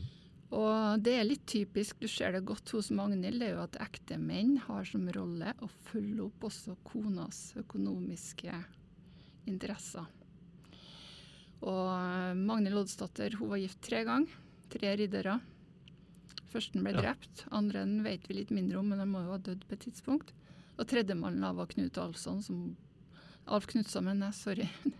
Og 0.52 1.04
det 1.04 1.14
er 1.16 1.28
litt 1.28 1.46
typisk, 1.48 2.02
du 2.04 2.10
ser 2.12 2.36
det 2.36 2.44
godt 2.48 2.74
hos 2.76 2.90
Magnhild, 2.92 3.40
det 3.40 3.48
er 3.48 3.54
jo 3.56 3.64
at 3.64 3.78
ekte 3.80 4.18
menn 4.20 4.58
har 4.66 4.84
som 4.88 5.06
rolle 5.16 5.54
å 5.64 5.70
følge 5.88 6.26
opp 6.26 6.50
også 6.50 6.76
konas 6.84 7.54
økonomiske 7.62 8.58
interesser. 9.48 10.10
Og 11.62 12.36
Magnhild 12.42 12.82
Oddsdatter 12.84 13.38
hun 13.40 13.54
var 13.54 13.62
gift 13.62 13.80
tre 13.86 14.04
ganger, 14.08 14.36
tre 14.74 14.94
riddere. 15.00 15.38
Førsten 16.52 16.84
ble 16.84 16.92
Ja. 16.94 17.02
drept, 17.02 17.46
andre 17.52 17.86
vet 18.04 18.28
vi 18.28 18.34
litt 18.36 18.52
mindre 18.52 18.80
om, 18.80 18.90
men 18.90 19.00
han 19.00 19.10
må 19.12 19.24
jo 19.26 19.32
ha 19.32 19.38
dødd 19.38 19.64
på 19.68 19.74
et 19.78 19.86
tidspunkt. 19.88 20.34
Og 20.78 20.88
tredjemannen 20.88 21.56
var 21.56 21.66
Knut 21.68 21.98
Alfsson, 21.98 22.42
som 22.44 22.76
Alf 23.48 23.68
Knutsson, 23.68 24.04
men 24.06 24.20
jeg, 24.20 24.34
sorry. 24.34 24.70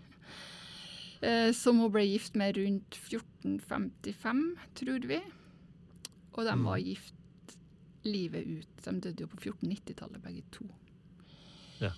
Eh, 1.22 1.52
som 1.54 1.78
hun 1.78 1.92
ble 1.94 2.02
gift 2.02 2.34
med 2.34 2.56
rundt 2.58 2.96
1455, 2.98 4.40
tror 4.74 5.04
vi. 5.06 5.20
Og 6.34 6.44
de 6.48 6.54
Mm. 6.56 6.64
var 6.64 6.78
gift 6.82 7.14
livet 8.04 8.44
ut. 8.46 8.82
De 8.82 9.00
døde 9.00 9.20
jo 9.20 9.26
på 9.28 9.36
1490-tallet, 9.38 10.20
begge 10.20 10.42
to. 10.50 10.66
Ja. 11.80 11.92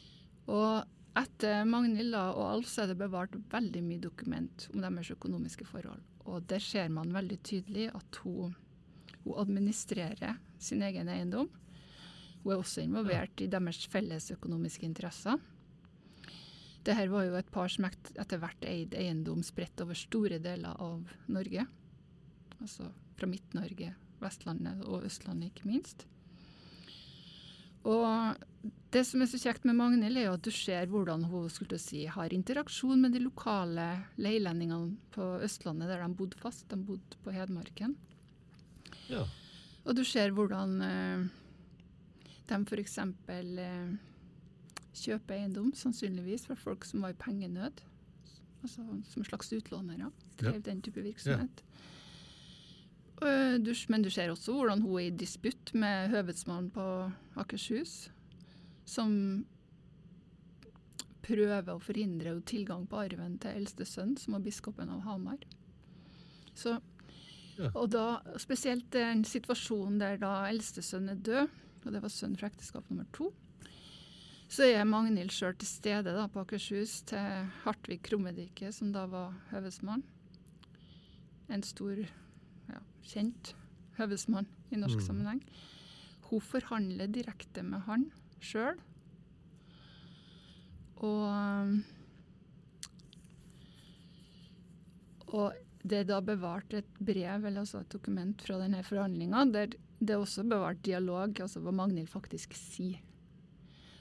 Og 0.46 0.84
etter 1.16 1.64
Magnhild 1.64 2.14
og 2.14 2.36
Alf 2.52 2.66
så 2.68 2.82
er 2.82 2.86
det 2.88 2.98
bevart 2.98 3.30
veldig 3.48 3.82
mye 3.82 4.00
dokument 4.00 4.68
om 4.74 4.80
deres 4.82 5.10
økonomiske 5.10 5.64
forhold. 5.64 6.02
Og 6.26 6.46
der 6.46 6.58
ser 6.58 6.88
man 6.90 7.10
veldig 7.12 7.38
tydelig 7.42 7.94
at 7.94 8.16
hun 8.24 8.54
Hun 9.24 9.40
administrerer 9.40 10.38
sin 10.60 10.82
egen 10.84 11.08
eiendom. 11.08 11.50
Hun 12.42 12.52
er 12.52 12.60
også 12.60 12.84
involvert 12.84 13.40
i 13.40 13.48
deres 13.50 13.86
felles 13.90 14.30
økonomiske 14.34 14.86
interesser. 14.86 15.40
Dette 16.84 17.06
var 17.08 17.24
jo 17.24 17.36
et 17.38 17.52
par 17.52 17.70
som 17.72 17.86
etter 17.88 18.40
hvert 18.40 18.66
eide 18.68 18.98
eiendom 19.00 19.40
spredt 19.42 19.80
over 19.80 19.96
store 19.96 20.38
deler 20.44 20.76
av 20.76 21.08
Norge. 21.32 21.64
Altså 22.60 22.90
fra 23.16 23.28
Midt-Norge, 23.30 23.94
Vestlandet 24.20 24.82
og 24.84 25.06
Østlandet, 25.08 25.54
ikke 25.54 25.70
minst. 25.70 26.04
Og 27.84 28.36
det 28.94 29.02
som 29.04 29.20
er 29.20 29.28
så 29.28 29.40
kjekt 29.40 29.66
med 29.68 29.76
Magnhild, 29.76 30.16
er 30.16 30.28
jo 30.28 30.36
at 30.38 30.44
du 30.44 30.52
ser 30.54 30.88
hvordan 30.88 31.26
hun 31.28 31.50
skulle 31.52 31.80
si, 31.80 32.04
har 32.08 32.32
interaksjon 32.32 33.00
med 33.00 33.12
de 33.16 33.20
lokale 33.24 33.86
leilendingene 34.16 34.96
på 35.14 35.34
Østlandet, 35.44 35.90
der 35.90 36.04
de 36.04 36.16
bodde 36.16 36.40
fast. 36.40 36.68
De 36.70 36.78
bodde 36.80 37.20
på 37.24 37.34
Hedmarken. 37.34 37.96
Ja. 39.10 39.24
Og 39.84 39.96
du 39.96 40.04
ser 40.08 40.32
hvordan 40.32 40.76
eh, 40.82 41.24
de 42.48 42.60
f.eks. 42.64 42.98
Eh, 42.98 43.94
kjøper 44.94 45.36
eiendom, 45.36 45.72
sannsynligvis 45.76 46.46
fra 46.48 46.56
folk 46.58 46.86
som 46.88 47.04
var 47.04 47.14
i 47.14 47.20
pengenød. 47.20 47.82
Altså 48.64 48.84
som 49.10 49.24
slags 49.26 49.52
utlånere. 49.52 50.10
Drev 50.40 50.60
ja. 50.60 50.66
den 50.70 50.82
type 50.82 51.02
virksomhet. 51.04 51.64
Ja. 51.64 51.80
Du, 53.62 53.70
men 53.88 54.02
du 54.02 54.10
ser 54.10 54.32
også 54.32 54.52
hvordan 54.52 54.82
hun 54.82 54.98
er 54.98 55.06
i 55.06 55.10
disputt 55.14 55.70
med 55.78 56.10
høvedsmannen 56.12 56.66
på 56.74 56.84
Akershus, 57.40 58.10
som 58.84 59.44
prøver 61.24 61.70
å 61.72 61.80
forhindre 61.82 62.34
tilgang 62.48 62.84
på 62.90 63.00
arven 63.04 63.38
til 63.40 63.60
eldste 63.60 63.86
sønn, 63.88 64.16
som 64.20 64.36
var 64.36 64.44
biskopen 64.44 64.90
av 64.92 65.04
Hamar. 65.06 65.40
Så, 66.54 66.76
ja. 67.58 67.70
Og 67.74 67.90
da, 67.94 68.06
spesielt 68.40 68.86
den 68.94 69.24
situasjonen 69.28 70.00
der 70.02 70.18
da 70.22 70.34
eldstesønn 70.48 71.10
er 71.12 71.20
død, 71.26 71.60
og 71.84 71.92
det 71.92 72.02
var 72.02 72.12
sønn 72.12 72.36
fra 72.38 72.50
ekteskap 72.50 72.88
nummer 72.90 73.06
to, 73.14 73.30
så 74.54 74.66
er 74.68 74.86
Magnhild 74.86 75.32
sjøl 75.34 75.56
til 75.58 75.68
stede 75.68 76.14
da, 76.14 76.26
på 76.30 76.42
Akershus 76.44 77.00
til 77.08 77.48
Hartvig 77.64 78.00
Krummedike, 78.06 78.70
som 78.72 78.92
da 78.94 79.06
var 79.10 79.32
høvesmann. 79.50 80.04
En 81.52 81.64
stor 81.66 81.98
ja, 81.98 82.80
kjent 83.04 83.54
høvesmann 83.98 84.48
i 84.70 84.78
norsk 84.78 85.00
mm. 85.00 85.06
sammenheng. 85.06 85.42
Hun 86.28 86.44
forhandler 86.44 87.10
direkte 87.12 87.64
med 87.66 87.84
han 87.88 88.08
sjøl. 88.44 88.78
Og 91.04 91.82
Og 95.34 95.54
det 95.84 96.00
er 96.00 96.06
da 96.08 96.20
bevart 96.24 96.72
et 96.76 96.88
brev, 96.98 97.44
eller 97.44 97.60
altså 97.62 97.82
et 97.82 97.92
dokument 97.92 98.40
fra 98.40 98.56
denne 98.62 98.80
forhandlinga, 98.86 99.44
der 99.52 99.74
det 100.00 100.14
er 100.14 100.20
også 100.20 100.44
bevart 100.48 100.82
dialog, 100.84 101.40
altså 101.40 101.60
hva 101.64 101.72
Magnhild 101.72 102.08
faktisk 102.10 102.56
sier. 102.56 103.00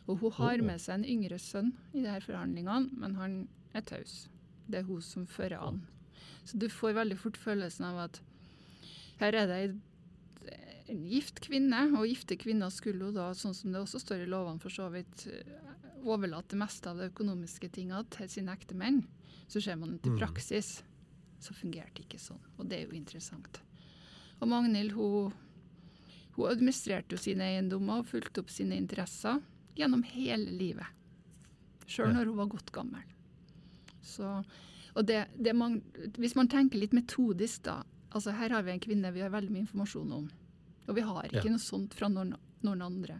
Og 0.08 0.20
hun 0.20 0.34
har 0.36 0.64
med 0.66 0.82
seg 0.84 1.00
en 1.00 1.08
yngre 1.08 1.40
sønn 1.40 1.72
i 1.94 2.04
disse 2.04 2.26
forhandlingene, 2.26 2.92
men 3.00 3.16
han 3.20 3.36
er 3.76 3.86
taus. 3.88 4.28
Det 4.68 4.82
er 4.82 4.88
hun 4.88 5.04
som 5.04 5.28
fører 5.28 5.64
an. 5.64 5.82
Så 6.44 6.60
du 6.60 6.68
får 6.72 6.98
veldig 6.98 7.18
fort 7.20 7.40
følelsen 7.40 7.88
av 7.88 8.02
at 8.10 8.20
her 9.22 9.38
er 9.40 9.48
det 9.48 9.60
en 10.92 11.04
gift 11.08 11.40
kvinne, 11.46 11.86
og 11.96 12.08
gifte 12.10 12.36
kvinner 12.40 12.72
skulle 12.74 13.08
jo 13.08 13.16
da, 13.16 13.30
sånn 13.38 13.56
som 13.56 13.72
det 13.72 13.84
også 13.84 14.02
står 14.04 14.26
i 14.26 14.32
lovene 14.32 14.60
for 14.64 14.74
så 14.74 14.90
vidt, 14.92 15.28
overlate 16.04 16.52
det 16.52 16.60
meste 16.60 16.92
av 16.92 17.00
de 17.00 17.08
økonomiske 17.12 17.70
tingene 17.76 18.04
til 18.12 18.28
sine 18.32 18.56
ektemenn. 18.56 19.06
Så 19.48 19.62
ser 19.64 19.80
man 19.80 19.96
til 20.04 20.18
i 20.18 20.20
praksis, 20.20 20.82
så 21.44 21.56
fungerte 21.58 22.00
det 22.00 22.08
ikke 22.08 22.22
sånn. 22.22 22.42
Og 22.58 22.68
det 22.70 22.80
er 22.80 22.86
jo 22.88 22.98
interessant. 22.98 23.62
Og 24.40 24.50
Magnhild 24.52 24.96
hun, 24.98 25.32
hun 26.38 26.52
administrerte 26.52 27.16
jo 27.16 27.22
sine 27.22 27.52
eiendommer 27.52 28.02
og 28.02 28.12
fulgte 28.12 28.44
opp 28.44 28.52
sine 28.54 28.78
interesser 28.80 29.42
gjennom 29.78 30.04
hele 30.14 30.54
livet. 30.54 30.88
Sjøl 31.90 32.14
når 32.16 32.32
hun 32.32 32.40
var 32.40 32.52
godt 32.52 32.72
gammel. 32.76 33.04
Så, 34.04 34.30
og 34.94 35.08
det, 35.08 35.26
det 35.36 35.54
man, 35.56 35.80
hvis 36.20 36.36
man 36.40 36.50
tenker 36.52 36.80
litt 36.80 36.96
metodisk, 36.96 37.64
da, 37.68 37.82
Altså 38.14 38.32
Her 38.38 38.54
har 38.54 38.62
vi 38.62 38.72
en 38.72 38.82
kvinne 38.82 39.12
vi 39.12 39.24
har 39.26 39.32
veldig 39.34 39.50
mye 39.50 39.66
informasjon 39.66 40.12
om. 40.14 40.26
Og 40.86 40.98
vi 40.98 41.02
har 41.06 41.30
ikke 41.30 41.48
ja. 41.48 41.54
noe 41.56 41.62
sånt 41.62 41.96
fra 41.98 42.10
noen, 42.12 42.36
noen 42.62 42.84
andre 42.86 43.16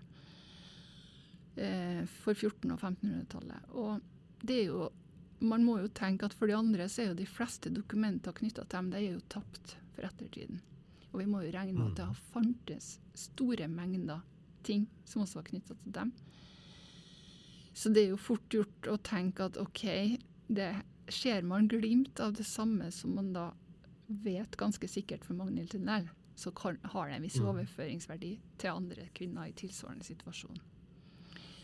eh, 1.56 2.04
for 2.22 2.38
1400- 2.38 2.76
og 2.76 2.84
1500-tallet. 2.84 3.72
Og 3.74 4.44
det 4.46 4.60
er 4.60 4.68
jo 4.68 4.90
Man 5.44 5.66
må 5.68 5.78
jo 5.82 5.90
tenke 5.92 6.28
at 6.28 6.36
for 6.38 6.48
de 6.48 6.56
andre 6.56 6.88
så 6.92 7.04
er 7.04 7.10
jo 7.12 7.20
de 7.20 7.28
fleste 7.28 7.72
dokumenter 7.74 8.36
knytta 8.36 8.64
til 8.64 8.78
dem, 8.78 8.92
de 8.94 9.00
er 9.02 9.16
jo 9.18 9.24
tapt 9.32 9.76
for 9.96 10.08
ettertiden. 10.08 10.62
Og 11.12 11.20
vi 11.22 11.28
må 11.30 11.44
jo 11.44 11.52
regne 11.54 11.76
med 11.76 11.92
at 11.92 11.98
det 12.00 12.06
har 12.08 12.16
mm. 12.16 12.30
fantes 12.34 12.94
store 13.18 13.68
mengder 13.70 14.24
ting 14.64 14.88
som 15.06 15.26
også 15.26 15.42
var 15.42 15.50
knytta 15.52 15.76
til 15.84 15.98
dem. 16.00 16.14
Så 17.74 17.90
det 17.90 18.06
er 18.06 18.14
jo 18.14 18.22
fort 18.22 18.48
gjort 18.54 18.90
å 18.90 18.98
tenke 19.02 19.50
at 19.50 19.60
OK, 19.62 19.84
det 20.48 20.72
ser 21.12 21.46
man 21.46 21.68
glimt 21.68 22.20
av 22.24 22.36
det 22.38 22.46
samme 22.48 22.90
som 22.94 23.16
man 23.18 23.32
da 23.36 23.50
vet 24.08 24.58
ganske 24.58 24.88
sikkert 24.88 25.26
for 25.26 25.38
Magnhild 25.38 25.74
Tunnel, 25.74 26.08
så 26.36 26.52
kan, 26.52 26.78
har 26.84 27.10
det 27.10 27.18
en 27.18 27.26
viss 27.26 27.40
mm. 27.42 27.48
overføringsverdi 27.50 28.34
til 28.62 28.70
andre 28.74 29.08
kvinner 29.14 29.50
i 29.50 29.58
tilsvarende 29.58 30.06
situasjon. 30.06 30.62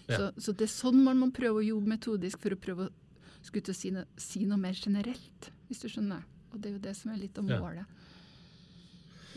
Ja. 0.10 0.18
Så, 0.18 0.32
så, 0.42 0.54
det 0.58 0.66
er 0.66 0.74
sånn 0.74 1.04
man 1.06 1.20
må 1.22 1.30
prøve 1.34 1.62
å 1.62 1.66
jobbe 1.66 1.94
metodisk 1.94 2.42
for 2.42 2.56
å 2.56 2.62
prøve 2.62 2.88
å 2.88 2.94
skulle 3.42 3.76
si, 3.76 3.94
no, 3.96 4.04
si, 4.20 4.46
noe 4.50 4.60
mer 4.62 4.78
generelt, 4.78 5.52
hvis 5.68 5.84
du 5.84 5.90
skjønner. 5.92 6.26
Og 6.52 6.60
det 6.60 6.72
er 6.72 6.76
jo 6.76 6.84
det 6.84 6.96
som 6.98 7.14
er 7.14 7.22
litt 7.22 7.38
av 7.38 7.46
målet. 7.48 7.96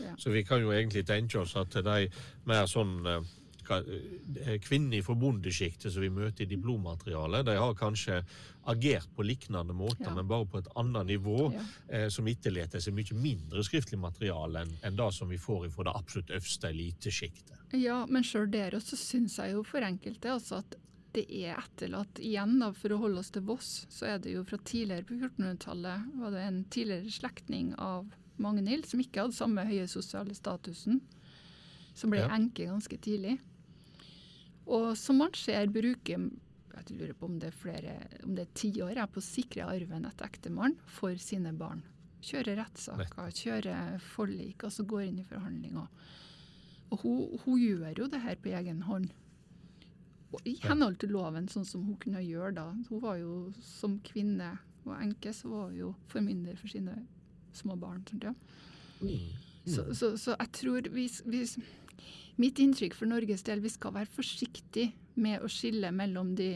Ja. 0.01 0.15
Så 0.17 0.33
vi 0.33 0.41
kan 0.43 0.61
jo 0.63 0.73
egentlig 0.73 1.05
tenke 1.05 1.39
oss 1.39 1.53
at 1.59 1.75
de 1.85 2.07
mer 2.49 2.65
sånn 2.67 2.95
eh, 3.07 3.33
Eh, 3.69 4.59
kvinner 4.59 5.01
fra 5.01 5.15
bondesjiktet 5.15 5.93
som 5.93 6.03
vi 6.03 6.09
møter 6.11 6.43
i 6.43 6.49
diplommaterialet, 6.51 7.45
de 7.47 7.55
har 7.55 7.75
kanskje 7.79 8.19
agert 8.67 9.07
på 9.15 9.23
lignende 9.23 9.75
måter, 9.75 10.09
ja. 10.09 10.15
men 10.15 10.27
bare 10.27 10.47
på 10.51 10.59
et 10.59 10.67
annet 10.79 11.07
nivå, 11.13 11.49
ja. 11.53 11.63
eh, 11.87 12.07
som 12.11 12.27
etterlater 12.27 12.83
seg 12.83 12.95
mye 12.95 13.15
mindre 13.15 13.63
skriftlig 13.63 13.99
materiale 13.99 14.65
enn 14.65 14.73
enn 14.83 14.99
det 14.99 15.09
som 15.15 15.31
vi 15.31 15.39
får 15.39 15.69
fra 15.75 15.87
det 15.87 15.95
absolutt 15.99 16.33
øverste 16.35 16.71
elitesjiktet. 16.71 17.59
Ja, 17.79 18.03
men 18.05 18.25
sjøl 18.27 18.49
der 18.51 18.75
også 18.77 18.99
syns 18.99 19.39
jeg 19.39 19.55
jo 19.55 19.63
for 19.65 19.85
enkelte 19.85 20.35
altså 20.35 20.59
at 20.61 20.75
det 21.13 21.23
er 21.29 21.57
etterlatt 21.59 22.19
igjen, 22.21 22.57
da, 22.61 22.71
for 22.75 22.93
å 22.93 22.99
holde 23.03 23.21
oss 23.21 23.31
til 23.33 23.45
Voss, 23.47 23.71
så 23.93 24.13
er 24.13 24.21
det 24.23 24.33
jo 24.33 24.43
fra 24.47 24.59
tidligere 24.65 25.05
på 25.07 25.17
1400-tallet 25.19 26.13
var 26.19 26.33
det 26.33 26.43
en 26.47 26.61
tidligere 26.73 27.13
slektning 27.13 27.73
av 27.81 28.09
Magnhild 28.41 28.87
som 28.89 29.01
ikke 29.03 29.25
hadde 29.25 29.37
samme 29.37 29.65
høye 29.67 29.85
sosiale 29.89 30.33
statusen, 30.37 31.01
som 31.93 32.13
ble 32.13 32.23
ja. 32.23 32.31
enke 32.33 32.65
ganske 32.65 32.97
tidlig. 32.97 33.37
Og 34.65 34.93
som 34.97 35.19
man 35.21 35.33
ser 35.37 35.69
bruker 35.71 36.29
jeg 36.73 36.97
lurer 36.97 37.13
på 37.15 37.27
om 37.29 37.39
det 37.39 37.51
er 37.51 37.55
flere, 37.55 37.93
om 38.25 38.33
det 38.35 38.47
er 38.47 38.55
tiår 38.57 38.99
på 39.13 39.21
å 39.21 39.23
sikre 39.23 39.67
arven 39.69 40.07
etter 40.09 40.27
ektemannen 40.27 40.79
for 40.89 41.15
sine 41.21 41.53
barn. 41.55 41.83
Kjøre 42.23 42.55
rettssaker, 42.57 43.29
kjøre 43.35 43.75
forlik, 44.13 44.63
altså 44.65 44.85
går 44.87 45.05
inn 45.05 45.19
i 45.21 45.27
forhandlinger. 45.27 45.87
Og 46.93 47.03
hun, 47.03 47.19
hun, 47.43 47.59
gjør 47.59 48.03
jo 48.03 48.07
det 48.11 48.21
her 48.23 48.39
på 48.41 48.53
egen 48.55 48.83
hånd. 48.87 49.11
I 50.49 50.55
henhold 50.63 50.99
til 51.01 51.13
loven, 51.13 51.47
sånn 51.51 51.65
som 51.67 51.85
hun 51.87 51.97
kunne 52.01 52.23
gjøre 52.23 52.55
da. 52.57 52.65
Hun 52.89 53.01
var 53.03 53.19
jo 53.21 53.37
som 53.63 53.99
kvinne 54.05 54.55
og 54.83 54.95
enke, 54.97 55.33
så 55.35 55.51
var 55.51 55.69
hun 55.69 55.79
jo 55.79 55.93
formynder 56.11 56.57
for 56.59 56.71
sine 56.71 56.97
små 57.53 57.77
barn. 57.79 58.01
Sånt, 58.09 58.25
ja. 58.25 58.33
Mm. 59.03 59.31
Så, 59.65 59.87
så, 59.95 60.11
så, 60.19 60.35
jeg 60.39 60.51
tror 60.59 60.89
vi, 60.91 61.07
vi 61.25 61.45
Mitt 62.41 62.57
inntrykk 62.59 62.95
for 62.97 63.05
Norges 63.05 63.45
del, 63.45 63.61
vi 63.61 63.69
skal 63.69 63.93
være 63.93 64.09
forsiktige 64.09 64.89
med 65.21 65.43
å 65.45 65.49
skille 65.51 65.91
mellom 65.93 66.33
de 66.35 66.55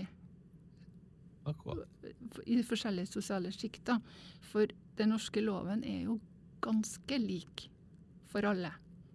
i 2.50 2.58
forskjellige 2.66 3.12
sosiale 3.12 3.52
sjikta. 3.54 4.00
For 4.50 4.68
den 4.98 5.14
norske 5.14 5.44
loven 5.44 5.86
er 5.88 6.08
jo 6.10 6.18
ganske 6.66 7.20
lik 7.22 7.68
for 8.28 8.48
alle 8.50 8.74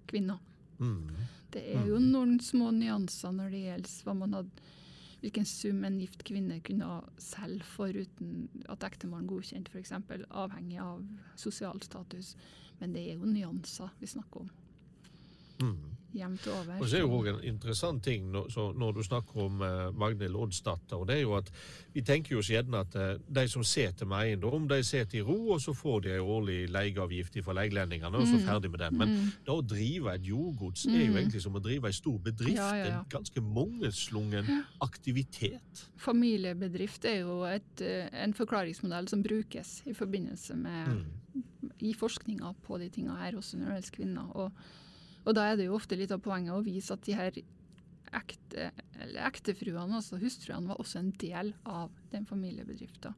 kvinner. 0.08 0.38
Mm. 0.78 1.10
Det 1.52 1.62
er 1.74 1.88
jo 1.88 1.98
mm. 2.00 2.10
noen 2.14 2.38
små 2.42 2.70
nyanser 2.74 3.34
når 3.36 3.52
det 3.52 3.64
gjelder 3.66 4.06
hva 4.06 4.14
man 4.16 4.36
hadde, 4.38 4.68
hvilken 5.22 5.46
sum 5.46 5.84
en 5.86 6.00
gift 6.02 6.24
kvinne 6.26 6.58
kunne 6.66 6.98
selge 7.22 7.66
for 7.68 7.94
uten 7.94 8.48
at 8.72 8.82
ektemannen 8.86 9.28
godkjente, 9.30 9.70
f.eks. 9.70 9.92
Avhengig 10.28 10.80
av 10.82 11.04
sosial 11.38 11.78
status. 11.84 12.34
Men 12.80 12.96
det 12.96 13.04
er 13.06 13.20
jo 13.20 13.30
nyanser 13.30 13.92
vi 14.00 14.10
snakker 14.10 14.46
om. 14.46 14.54
Mm 15.62 16.01
jevnt 16.14 16.46
over. 16.52 16.78
Og 16.80 16.88
så 16.88 16.98
er 16.98 17.04
jo 17.04 17.12
også 17.18 17.32
en 17.32 17.44
interessant 17.48 18.04
ting 18.04 18.28
når, 18.32 18.92
du 18.96 19.02
snakker 19.02 19.44
om 19.46 19.62
uh, 19.62 19.88
Magnhild 19.96 20.36
Oddsdatter, 20.36 21.00
og 21.00 21.08
det 21.08 21.16
er 21.16 21.22
jo 21.24 21.36
at 21.38 21.48
vi 21.92 22.02
tenker 22.06 22.36
jo 22.36 22.42
gjerne 22.44 22.82
at 22.84 22.96
uh, 22.96 23.14
de 23.28 23.44
som 23.50 23.64
sitter 23.66 24.08
med 24.08 24.26
eiendom, 24.26 24.66
de 24.68 24.80
sitter 24.84 25.20
i 25.20 25.24
ro, 25.26 25.38
og 25.54 25.60
så 25.62 25.74
får 25.76 26.04
de 26.06 26.14
en 26.16 26.32
årlig 26.34 26.58
leieavgift 26.72 27.38
fra 27.44 27.56
leielendingene, 27.56 28.18
og 28.18 28.28
så 28.28 28.38
mm. 28.38 28.44
ferdig 28.48 28.72
med 28.72 28.84
den. 28.84 28.98
Men 29.00 29.14
mm. 29.14 29.30
da 29.46 29.56
å 29.56 29.64
drive 29.64 30.16
et 30.16 30.28
jordgods 30.28 30.84
er 30.88 30.98
jo 30.98 31.12
mm. 31.12 31.18
egentlig 31.22 31.42
som 31.46 31.56
å 31.58 31.64
drive 31.64 31.88
en 31.88 31.96
stor 31.96 32.18
bedrift. 32.28 32.58
Ja, 32.60 32.68
ja, 32.76 32.90
ja. 32.90 33.00
En 33.00 33.10
ganske 33.12 33.44
mangeslungen 33.44 34.52
aktivitet. 34.84 35.86
Familiebedrift 36.02 37.08
er 37.08 37.22
jo 37.22 37.40
et, 37.48 37.72
uh, 37.84 38.06
en 38.24 38.36
forklaringsmodell 38.36 39.10
som 39.12 39.24
brukes 39.24 39.80
i 39.88 39.96
forbindelse 39.96 40.58
med 40.60 40.94
mm. 40.94 41.74
i 41.88 41.96
forskninga 41.96 42.54
på 42.66 42.80
de 42.82 42.92
tinga 42.92 43.18
her, 43.22 43.36
også 43.38 43.58
når 43.58 43.68
det 43.68 43.76
gjelder 43.80 43.98
kvinner. 43.98 44.36
og 44.36 44.80
Og 45.24 45.34
da 45.34 45.44
er 45.52 45.56
det 45.56 45.66
jo 45.66 45.74
ofte 45.76 45.96
litt 45.96 46.10
av 46.14 46.20
poenget 46.24 46.52
å 46.56 46.62
vise 46.64 46.92
at 46.92 47.02
de 47.06 47.12
her 47.14 47.32
ekte, 48.12 48.70
eller 49.00 49.26
ektefruene, 49.28 49.94
altså 50.00 50.18
hustruene, 50.20 50.68
var 50.68 50.80
også 50.82 50.98
en 50.98 51.12
del 51.22 51.54
av 51.64 51.90
den 52.10 52.26
familiebedriften. 52.26 53.14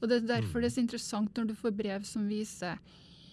Og 0.00 0.08
Det 0.08 0.22
er 0.22 0.26
derfor 0.40 0.60
det 0.60 0.70
er 0.70 0.76
så 0.76 0.80
interessant 0.84 1.34
når 1.36 1.48
du 1.48 1.54
får 1.58 1.74
brev 1.76 2.04
som 2.06 2.28
viser 2.30 2.78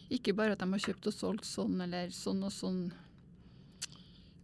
ikke 0.10 0.34
bare 0.38 0.53
at 0.53 0.60
de 0.60 0.69
har 0.69 0.79
kjøpt 0.79 1.08
og 1.08 1.13
solgt 1.13 1.45
sånn 1.45 1.79
eller 1.81 2.10
sånn 2.13 2.43
og 2.45 2.51
sånn 2.53 2.91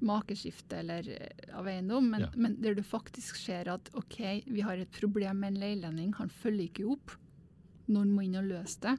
makeskifte 0.01 0.79
eller 0.81 1.09
eh, 1.13 1.57
av 1.57 1.67
eiendom, 1.69 2.07
men, 2.09 2.21
Ja. 2.21 2.29
men 2.35 2.55
der 2.61 2.73
du 2.75 2.81
faktisk 2.83 3.35
ser 3.37 3.67
at 3.69 3.89
OK, 3.93 4.43
vi 4.47 4.61
har 4.65 4.77
et 4.81 4.91
problem 4.91 5.39
med 5.43 5.53
en 5.53 5.59
leilending, 5.61 6.13
han 6.17 6.29
følger 6.29 6.69
ikke 6.69 6.87
opp. 6.89 7.11
Noen 7.87 8.11
må 8.15 8.23
inn 8.25 8.35
og 8.39 8.47
løse 8.49 8.79
det. 8.81 8.95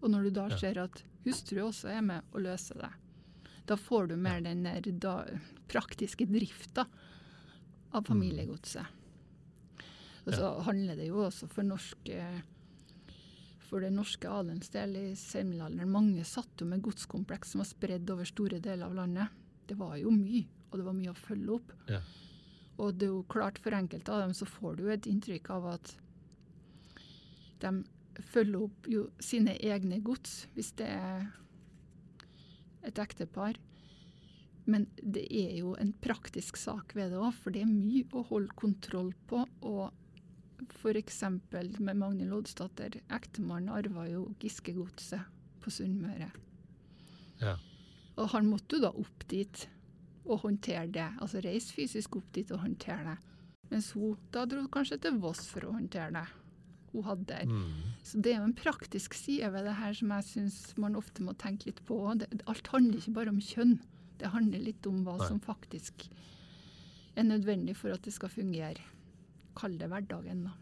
Og 0.00 0.10
når 0.10 0.22
du 0.24 0.30
da 0.30 0.48
Ja. 0.48 0.56
ser 0.56 0.78
at 0.78 1.02
hustru 1.26 1.60
også 1.68 1.90
er 1.90 2.00
med 2.00 2.22
og 2.32 2.40
løser 2.40 2.74
det, 2.80 2.90
da 3.68 3.76
får 3.76 4.10
du 4.10 4.16
mer 4.16 4.40
den 4.44 4.64
der 4.66 4.86
da, 5.02 5.16
praktiske 5.70 6.26
drifta 6.30 6.86
av 7.90 8.06
familiegodset. 8.06 8.96
Og 10.26 10.34
så 10.36 10.48
handler 10.66 10.98
det 10.98 11.08
jo 11.08 11.24
også 11.26 11.48
for 11.50 11.66
norske 11.66 12.24
for 13.70 13.84
den 13.84 13.94
norske 14.00 14.26
adelens 14.26 14.72
del 14.74 14.96
i 14.98 15.04
senmiddelalderen. 15.18 15.92
Mange 15.92 16.24
satt 16.26 16.58
jo 16.58 16.66
med 16.66 16.82
godskompleks 16.82 17.52
som 17.52 17.62
var 17.62 17.68
spredd 17.70 18.10
over 18.10 18.26
store 18.26 18.58
deler 18.58 18.88
av 18.88 18.96
landet. 18.98 19.36
Det 19.70 19.76
var 19.78 19.94
jo 20.00 20.10
mye, 20.10 20.42
og 20.70 20.80
det 20.80 20.86
var 20.88 20.96
mye 20.98 21.12
å 21.12 21.18
følge 21.18 21.54
opp. 21.54 21.74
Ja. 21.86 22.00
Og 22.82 22.96
det 22.98 23.06
er 23.06 23.12
jo 23.14 23.22
klart 23.30 23.60
for 23.62 23.76
enkelte 23.76 24.10
av 24.14 24.24
dem 24.24 24.34
så 24.34 24.48
får 24.48 24.80
du 24.80 24.88
et 24.90 25.06
inntrykk 25.06 25.52
av 25.54 25.68
at 25.76 25.92
de 27.62 27.72
følger 28.32 28.64
opp 28.66 28.88
jo 28.90 29.04
sine 29.22 29.54
egne 29.54 30.00
gods, 30.02 30.48
hvis 30.56 30.72
det 30.80 30.88
er 30.90 31.28
et 32.86 32.98
ektepar. 33.02 33.58
Men 34.70 34.86
det 35.02 35.24
er 35.32 35.56
jo 35.58 35.74
en 35.80 35.92
praktisk 36.02 36.58
sak 36.60 36.94
ved 36.94 37.12
det 37.12 37.20
òg, 37.20 37.32
for 37.34 37.54
det 37.54 37.64
er 37.64 37.70
mye 37.70 38.06
å 38.14 38.24
holde 38.28 38.54
kontroll 38.58 39.10
på. 39.30 39.42
Og 39.66 39.90
f.eks. 40.68 41.22
med 41.80 41.96
Magnhild 41.96 42.36
Oddsdatter, 42.36 43.00
ektemannen 43.10 43.72
arva 43.74 44.06
jo 44.10 44.28
Giskegodset 44.42 45.24
på 45.60 45.72
Sunnmøre. 45.74 46.30
Ja. 47.40 47.56
Og 48.20 48.30
han 48.34 48.48
måtte 48.50 48.76
jo 48.76 48.84
da 48.84 48.92
opp 48.92 49.24
dit 49.30 49.66
og 50.26 50.44
håndtere 50.44 50.86
det. 50.92 51.08
Altså 51.22 51.42
reise 51.44 51.74
fysisk 51.74 52.20
opp 52.20 52.28
dit 52.36 52.50
og 52.52 52.62
håndtere 52.64 53.14
det. 53.14 53.16
Mens 53.70 53.92
hun 53.94 54.18
da 54.34 54.44
dro 54.50 54.66
kanskje 54.72 54.98
til 55.00 55.18
Voss 55.22 55.46
for 55.48 55.66
å 55.66 55.74
håndtere 55.76 56.12
det. 56.18 56.26
Hun 56.92 57.06
hadde 57.06 57.26
der. 57.28 57.46
Mm. 57.46 57.94
Så 58.02 58.18
det 58.18 58.32
er 58.32 58.40
jo 58.40 58.48
en 58.48 58.56
praktisk 58.58 59.14
side 59.14 59.52
ved 59.54 59.68
det 59.68 59.76
her 59.78 59.94
som 59.94 60.14
jeg 60.16 60.26
syns 60.26 60.58
man 60.80 60.98
ofte 60.98 61.22
må 61.22 61.36
tenke 61.38 61.70
litt 61.70 61.82
på. 61.86 61.98
Det, 62.18 62.30
alt 62.50 62.72
handler 62.72 62.98
ikke 62.98 63.16
bare 63.20 63.34
om 63.34 63.42
kjønn. 63.44 63.76
Det 64.20 64.32
handler 64.34 64.64
litt 64.64 64.88
om 64.90 65.04
hva 65.06 65.16
Nei. 65.20 65.28
som 65.30 65.38
faktisk 65.44 66.08
er 67.16 67.28
nødvendig 67.28 67.76
for 67.78 67.94
at 67.94 68.02
det 68.06 68.14
skal 68.16 68.32
fungere. 68.32 68.82
Kall 69.58 69.78
det 69.78 69.90
hverdagen, 69.90 70.44
da. 70.48 70.56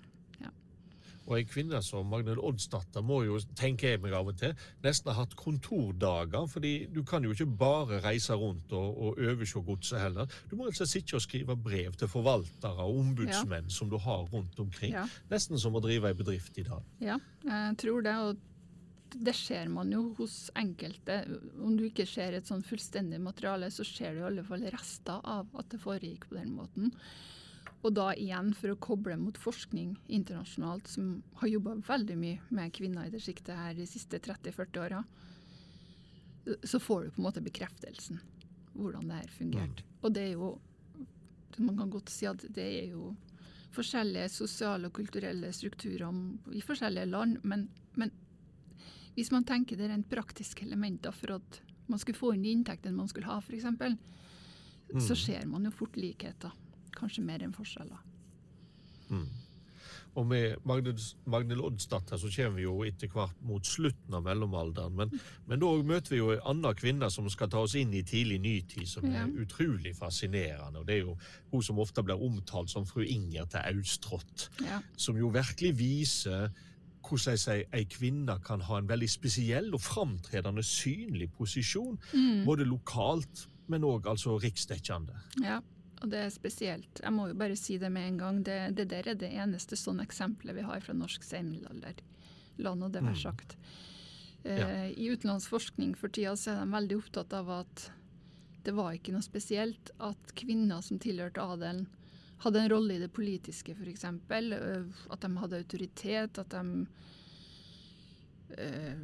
Og 1.29 1.37
ei 1.37 1.45
kvinne 1.49 1.81
som 1.85 2.09
Magnhild 2.09 2.41
Oddsdatter 2.41 3.05
må 3.05 3.21
jo, 3.27 3.39
tenker 3.59 3.93
jeg 3.93 4.03
meg 4.03 4.17
av 4.17 4.31
og 4.33 4.39
til, 4.41 4.55
nesten 4.85 5.13
ha 5.13 5.21
hatt 5.21 5.37
kontordager. 5.39 6.49
fordi 6.49 6.89
du 6.93 7.03
kan 7.05 7.25
jo 7.25 7.35
ikke 7.35 7.47
bare 7.61 8.01
reise 8.05 8.35
rundt 8.35 8.73
og, 8.73 8.97
og 8.97 9.21
overse 9.21 9.61
godset 9.67 10.01
heller. 10.01 10.27
Du 10.51 10.57
må 10.57 10.67
altså 10.71 10.87
sitte 10.89 11.19
og 11.19 11.23
skrive 11.23 11.57
brev 11.57 11.93
til 12.01 12.09
forvaltere 12.09 12.85
og 12.85 13.01
ombudsmenn 13.05 13.71
som 13.71 13.91
du 13.91 13.99
har 14.01 14.25
rundt 14.33 14.59
omkring. 14.59 14.95
Ja. 14.97 15.07
Nesten 15.31 15.61
som 15.61 15.77
å 15.77 15.85
drive 15.85 16.09
ei 16.09 16.17
bedrift 16.17 16.59
i 16.59 16.67
dag. 16.67 16.85
Ja, 17.05 17.19
jeg 17.45 17.81
tror 17.85 18.05
det. 18.07 18.17
Og 18.25 18.45
det 19.15 19.35
ser 19.37 19.69
man 19.73 19.93
jo 19.93 20.03
hos 20.19 20.51
enkelte. 20.59 21.23
Om 21.65 21.77
du 21.79 21.87
ikke 21.89 22.07
ser 22.09 22.37
et 22.37 22.49
sånn 22.49 22.65
fullstendig 22.67 23.21
materiale, 23.23 23.71
så 23.73 23.87
ser 23.87 24.15
du 24.15 24.23
i 24.23 24.29
alle 24.31 24.45
fall 24.47 24.65
rester 24.73 25.21
av 25.25 25.49
at 25.59 25.71
det 25.73 25.81
foregikk 25.83 26.29
på 26.29 26.39
den 26.41 26.55
måten. 26.57 26.93
Og 27.87 27.95
da 27.95 28.09
igjen 28.19 28.51
for 28.59 28.73
å 28.73 28.81
koble 28.83 29.15
mot 29.21 29.37
forskning 29.39 29.93
internasjonalt, 30.11 30.89
som 30.91 31.21
har 31.39 31.51
jobba 31.53 31.77
veldig 31.87 32.17
mye 32.19 32.55
med 32.55 32.75
kvinner 32.75 33.07
i 33.07 33.13
det 33.13 33.23
sjiktet 33.23 33.55
her 33.55 33.77
de 33.79 33.87
siste 33.87 34.19
30-40 34.25 34.81
åra, 34.83 35.05
så 36.65 36.81
får 36.81 37.05
du 37.05 37.11
på 37.13 37.21
en 37.21 37.29
måte 37.29 37.45
bekreftelsen 37.45 38.19
hvordan 38.79 39.11
det 39.11 39.21
her 39.21 39.31
fungerte. 39.35 39.85
Og 40.03 40.15
det 40.15 40.31
er 40.31 40.35
jo 40.39 40.57
Man 41.59 41.75
kan 41.75 41.91
godt 41.91 42.11
si 42.13 42.27
at 42.29 42.45
det 42.55 42.63
er 42.63 42.91
jo 42.93 43.17
forskjellige 43.75 44.29
sosiale 44.31 44.87
og 44.87 44.95
kulturelle 44.95 45.49
strukturer 45.51 46.13
i 46.55 46.61
forskjellige 46.63 47.09
land, 47.09 47.41
men, 47.43 47.65
men 47.99 48.13
hvis 49.17 49.33
man 49.35 49.43
tenker 49.49 49.81
det 49.81 49.89
rent 49.91 50.07
praktiske 50.07 50.63
elementer 50.63 51.11
for 51.11 51.35
at 51.41 51.59
man 51.91 51.99
skulle 51.99 52.21
få 52.21 52.31
inn 52.37 52.45
de 52.45 52.53
inntektene 52.55 52.95
man 52.95 53.11
skulle 53.11 53.27
ha, 53.27 53.41
f.eks., 53.43 53.67
så 55.03 55.17
ser 55.19 55.49
man 55.51 55.67
jo 55.67 55.73
fort 55.75 55.99
likheter. 55.99 56.53
Kanskje 56.99 57.23
mer 57.25 57.43
enn 57.47 57.53
forskjeller. 57.55 57.99
Og 60.19 60.25
med 60.27 60.57
Magnhild 60.67 61.61
Oddsdatter 61.63 62.19
så 62.19 62.31
kommer 62.33 62.57
vi 62.59 62.65
jo 62.65 62.73
etter 62.87 63.11
hvert 63.13 63.37
mot 63.47 63.65
slutten 63.69 64.17
av 64.19 64.25
mellomalderen. 64.27 64.97
Men, 64.99 65.13
men 65.47 65.61
da 65.63 65.69
møter 65.87 66.15
vi 66.15 66.19
jo 66.19 66.33
en 66.35 66.43
annen 66.51 66.75
kvinne 66.79 67.11
som 67.13 67.29
skal 67.31 67.51
ta 67.53 67.61
oss 67.63 67.77
inn 67.79 67.93
i 67.95 68.03
tidlig 68.03 68.41
nytid, 68.43 68.89
som 68.91 69.07
Ja. 69.07 69.23
er 69.27 69.45
utrolig 69.45 69.95
fascinerende. 69.97 70.81
Og 70.81 70.87
det 70.89 70.97
er 70.97 71.05
jo 71.05 71.15
hun 71.53 71.63
som 71.63 71.79
ofte 71.79 72.03
blir 72.03 72.19
omtalt 72.25 72.71
som 72.73 72.87
fru 72.89 73.05
Inger 73.05 73.47
til 73.53 73.61
Austrått. 73.77 74.49
Ja. 74.65 74.81
Som 74.97 75.17
jo 75.21 75.29
virkelig 75.31 75.77
viser 75.79 76.51
hvordan 77.09 77.39
jeg 77.47 77.69
ei 77.73 77.85
kvinne 77.89 78.35
kan 78.45 78.61
ha 78.67 78.79
en 78.79 78.89
veldig 78.91 79.09
spesiell 79.09 79.71
og 79.75 79.81
framtredende 79.81 80.65
synlig 80.67 81.31
posisjon. 81.39 81.97
Både 82.45 82.67
lokalt, 82.67 83.47
men 83.69 83.83
òg 83.87 84.07
altså 84.11 84.39
riksdekkende. 84.43 85.15
ja. 85.45 85.61
Og 85.99 86.11
det 86.13 86.21
er 86.23 86.31
spesielt. 86.31 87.01
Jeg 87.03 87.15
må 87.15 87.27
jo 87.31 87.37
bare 87.39 87.57
si 87.59 87.79
det 87.81 87.91
med 87.91 88.07
en 88.07 88.19
gang. 88.21 88.41
Det, 88.47 88.59
det 88.79 88.89
der 88.93 89.11
er 89.11 89.19
det 89.19 89.33
eneste 89.35 89.79
sånne 89.79 90.07
eksempelet 90.07 90.57
vi 90.59 90.67
har 90.67 90.83
fra 90.85 90.95
norsk 90.95 91.27
seinmiddelalder. 91.27 92.03
La 92.63 92.75
nå 92.79 92.91
det 92.95 93.03
være 93.03 93.19
sagt. 93.19 93.57
Mm. 93.59 93.79
Ja. 94.49 94.69
I 94.95 95.09
utenlandsforskning 95.11 95.97
for 95.99 96.15
tida 96.15 96.37
så 96.39 96.53
er 96.53 96.61
de 96.63 96.73
veldig 96.73 96.99
opptatt 97.01 97.35
av 97.35 97.51
at 97.59 97.89
det 98.67 98.75
var 98.77 98.95
ikke 98.95 99.15
noe 99.15 99.25
spesielt 99.25 99.91
at 100.05 100.35
kvinner 100.39 100.83
som 100.85 101.01
tilhørte 101.03 101.43
adelen, 101.43 101.87
hadde 102.45 102.61
en 102.63 102.71
rolle 102.71 102.95
i 102.95 103.03
det 103.03 103.11
politiske, 103.11 103.75
f.eks. 103.75 104.05
At 104.07 105.25
de 105.25 105.31
hadde 105.43 105.59
autoritet, 105.63 106.39
at 106.39 106.53
de 106.55 106.87
eh, 108.55 109.01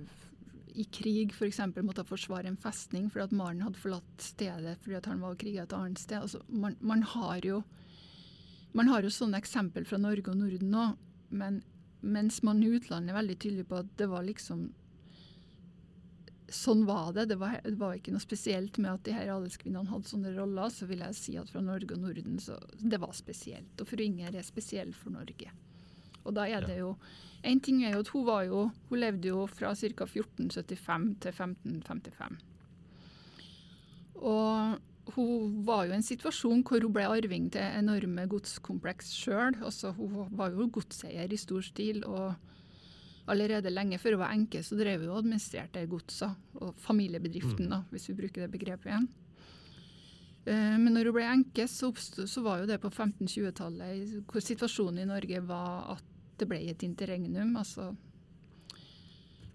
i 0.74 0.84
krig 0.84 1.32
f.eks. 1.32 1.60
måtte 1.82 2.04
forsvare 2.06 2.50
en 2.50 2.58
festning 2.58 3.06
fordi 3.10 3.28
at 3.28 3.34
Maren 3.36 3.62
hadde 3.62 3.80
forlatt 3.80 4.22
stedet 4.22 4.76
fordi 4.82 4.98
at 4.98 5.08
han 5.10 5.22
var 5.22 5.34
og 5.34 5.40
kriga 5.40 5.64
et 5.64 5.74
annet 5.76 6.00
sted. 6.02 6.24
Altså, 6.24 6.40
man, 6.48 6.76
man, 6.80 7.04
har 7.14 7.44
jo, 7.46 7.60
man 8.74 8.90
har 8.90 9.06
jo 9.06 9.12
sånne 9.14 9.38
eksempel 9.38 9.86
fra 9.86 10.00
Norge 10.02 10.32
og 10.32 10.40
Norden 10.40 10.78
òg, 10.80 10.96
men 11.34 11.60
mens 12.04 12.42
man 12.44 12.62
i 12.62 12.72
utlandet 12.76 13.14
er 13.14 13.20
veldig 13.20 13.36
tydelig 13.40 13.68
på 13.70 13.82
at 13.82 13.92
det 14.00 14.10
var 14.12 14.26
liksom 14.26 14.72
Sånn 16.54 16.82
var 16.86 17.14
det. 17.16 17.24
Det 17.32 17.38
var, 17.40 17.54
det 17.64 17.78
var 17.80 17.96
ikke 17.96 18.12
noe 18.12 18.22
spesielt 18.22 18.76
med 18.78 18.90
at 18.92 19.06
de 19.08 19.14
her 19.16 19.30
adelskvinnene 19.32 19.88
hadde 19.88 20.06
sånne 20.06 20.34
roller. 20.36 20.68
Så 20.70 20.86
vil 20.86 21.00
jeg 21.02 21.16
si 21.18 21.32
at 21.40 21.48
fra 21.50 21.62
Norge 21.64 21.96
og 21.96 22.02
Norden 22.04 22.36
så 22.38 22.58
det 22.78 23.00
var 23.02 23.14
spesielt. 23.16 23.72
Og 23.80 23.88
fru 23.88 24.02
Inger 24.04 24.36
er 24.36 24.44
spesiell 24.46 24.92
for 24.94 25.16
Norge. 25.16 25.50
Og 26.24 26.34
da 26.36 26.48
er 26.48 26.66
det 26.66 26.78
jo 26.80 26.96
En 27.44 27.60
ting 27.60 27.82
er 27.84 27.92
jo 27.92 28.00
at 28.00 28.08
hun 28.14 28.24
var 28.24 28.46
jo 28.48 28.70
Hun 28.88 28.98
levde 28.98 29.28
jo 29.28 29.46
fra 29.46 29.74
ca. 29.76 30.06
1475 30.08 31.20
til 31.20 31.32
1555. 31.34 32.38
Og 34.16 34.78
hun 35.12 35.58
var 35.66 35.84
jo 35.84 35.92
i 35.92 35.98
en 35.98 36.06
situasjon 36.06 36.62
hvor 36.64 36.80
hun 36.80 36.94
ble 36.94 37.04
arving 37.04 37.50
til 37.52 37.76
enorme 37.76 38.24
godskompleks 38.30 39.12
sjøl. 39.12 39.58
Altså, 39.60 39.92
hun 39.92 40.30
var 40.32 40.54
jo 40.54 40.70
godseier 40.72 41.28
i 41.32 41.36
stor 41.40 41.60
stil. 41.66 42.00
og 42.08 42.32
Allerede 43.28 43.72
lenge 43.72 43.98
før 44.00 44.16
hun 44.16 44.22
var 44.24 44.32
enke, 44.36 44.62
så 44.64 44.76
drev 44.76 45.04
hun 45.04 45.12
og 45.12 45.18
administrerte 45.22 45.84
godsa, 45.88 46.30
og 46.60 46.74
familiebedriften, 46.84 47.70
da, 47.72 47.82
hvis 47.90 48.08
vi 48.10 48.16
bruker 48.18 48.44
det 48.44 48.50
begrepet 48.52 48.90
igjen. 48.90 49.06
Eh, 50.46 50.76
Men 50.78 50.92
når 50.92 51.08
hun 51.08 51.16
ble 51.16 51.28
enke, 51.28 51.68
så, 51.68 51.88
oppstod, 51.88 52.28
så 52.28 52.42
var 52.44 52.60
jo 52.60 52.68
det 52.68 52.80
på 52.80 52.90
1520-tallet, 52.92 54.24
hvor 54.28 54.44
situasjonen 54.44 55.04
i 55.04 55.08
Norge 55.08 55.40
var 55.48 55.96
at 55.96 56.13
det 56.40 56.48
ble 56.50 56.58
et 56.70 56.82
interregnum. 56.86 57.56
altså 57.56 57.92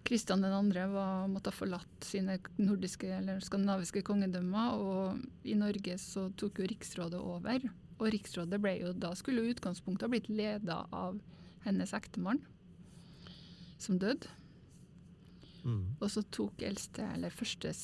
Kristian 0.09 0.41
2. 0.41 0.85
Var, 0.89 1.27
måtte 1.29 1.51
ha 1.51 1.53
forlatt 1.53 2.05
sine 2.07 2.39
nordiske 2.57 3.09
eller 3.13 3.43
skandinaviske 3.45 4.01
kongedømmer, 4.07 4.79
og 4.79 5.45
i 5.45 5.53
Norge 5.53 5.99
så 6.01 6.29
tok 6.39 6.61
jo 6.61 6.69
Riksrådet 6.71 7.19
over. 7.19 7.67
Og 7.99 8.07
Riksrådet 8.15 8.57
ble 8.63 8.77
jo 8.79 8.93
da 8.97 9.11
skulle 9.17 9.43
jo 9.43 9.53
utgangspunktet 9.53 10.07
ha 10.07 10.09
blitt 10.09 10.31
leda 10.31 10.79
av 10.95 11.19
hennes 11.65 11.93
ektemann, 11.93 12.41
som 13.77 13.99
døde. 14.01 14.31
Mm. 15.61 15.99
Og 15.99 16.07
så 16.09 16.23
tok 16.33 16.63
eldste, 16.65 17.05
eller 17.13 17.35
første, 17.35 17.75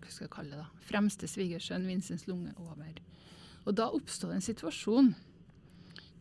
hva 0.00 0.08
skal 0.08 0.28
jeg 0.28 0.32
kalle 0.32 0.54
det 0.54 0.62
da, 0.62 0.84
fremste 0.86 1.28
svigersønn 1.28 1.88
Vincents 1.90 2.24
Lunge 2.30 2.54
over. 2.62 3.02
Og 3.66 3.74
da 3.76 3.90
oppstod 3.90 4.32
en 4.32 4.44
situasjon 4.48 5.12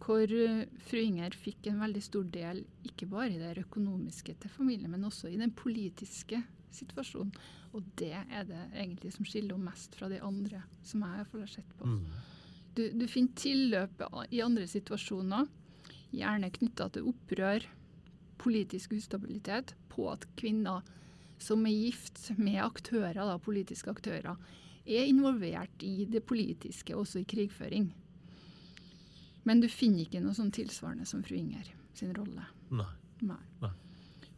hvor 0.03 0.31
eh, 0.31 0.65
fru 0.87 1.01
Inger 1.01 1.35
fikk 1.37 1.69
en 1.69 1.81
veldig 1.81 2.03
stor 2.03 2.25
del, 2.33 2.63
ikke 2.87 3.07
bare 3.09 3.31
i 3.33 3.41
det 3.41 3.55
økonomiske 3.63 4.35
til 4.41 4.53
familien, 4.53 4.91
men 4.91 5.07
også 5.07 5.31
i 5.31 5.39
den 5.39 5.53
politiske 5.55 6.41
situasjonen. 6.75 7.33
Og 7.75 7.83
det 7.99 8.13
er 8.15 8.47
det 8.47 8.61
egentlig 8.73 9.13
som 9.15 9.27
skiller 9.27 9.55
henne 9.55 9.71
mest 9.71 9.95
fra 9.97 10.09
de 10.11 10.21
andre 10.23 10.61
som 10.85 11.03
jeg 11.03 11.19
iallfall 11.19 11.43
har 11.43 11.51
sett 11.51 11.77
på. 11.79 11.91
Mm. 11.91 12.03
Du, 12.75 12.83
du 12.91 13.05
finner 13.07 13.39
tilløp 13.39 14.03
i 14.35 14.43
andre 14.43 14.67
situasjoner, 14.67 15.47
gjerne 16.15 16.51
knytta 16.55 16.89
til 16.91 17.09
opprør, 17.11 17.65
politisk 18.39 18.95
ustabilitet, 18.97 19.73
på 19.91 20.09
at 20.11 20.27
kvinner 20.39 20.83
som 21.41 21.63
er 21.67 21.75
gift 21.75 22.29
med 22.39 22.59
aktører, 22.63 23.19
da, 23.19 23.37
politiske 23.43 23.91
aktører, 23.91 24.35
er 24.85 25.07
involvert 25.09 25.83
i 25.83 26.05
det 26.07 26.23
politiske, 26.27 26.95
også 26.95 27.23
i 27.23 27.27
krigføring. 27.27 27.89
Men 29.45 29.61
du 29.61 29.67
finner 29.69 30.05
ikke 30.05 30.21
noe 30.23 30.35
sånn 30.37 30.51
tilsvarende 30.53 31.05
som 31.09 31.23
fru 31.25 31.37
Inger 31.37 31.67
sin 31.95 32.13
rolle. 32.17 32.45
Nei. 32.73 32.91
Nei. 33.25 33.41
Nei. 33.61 33.71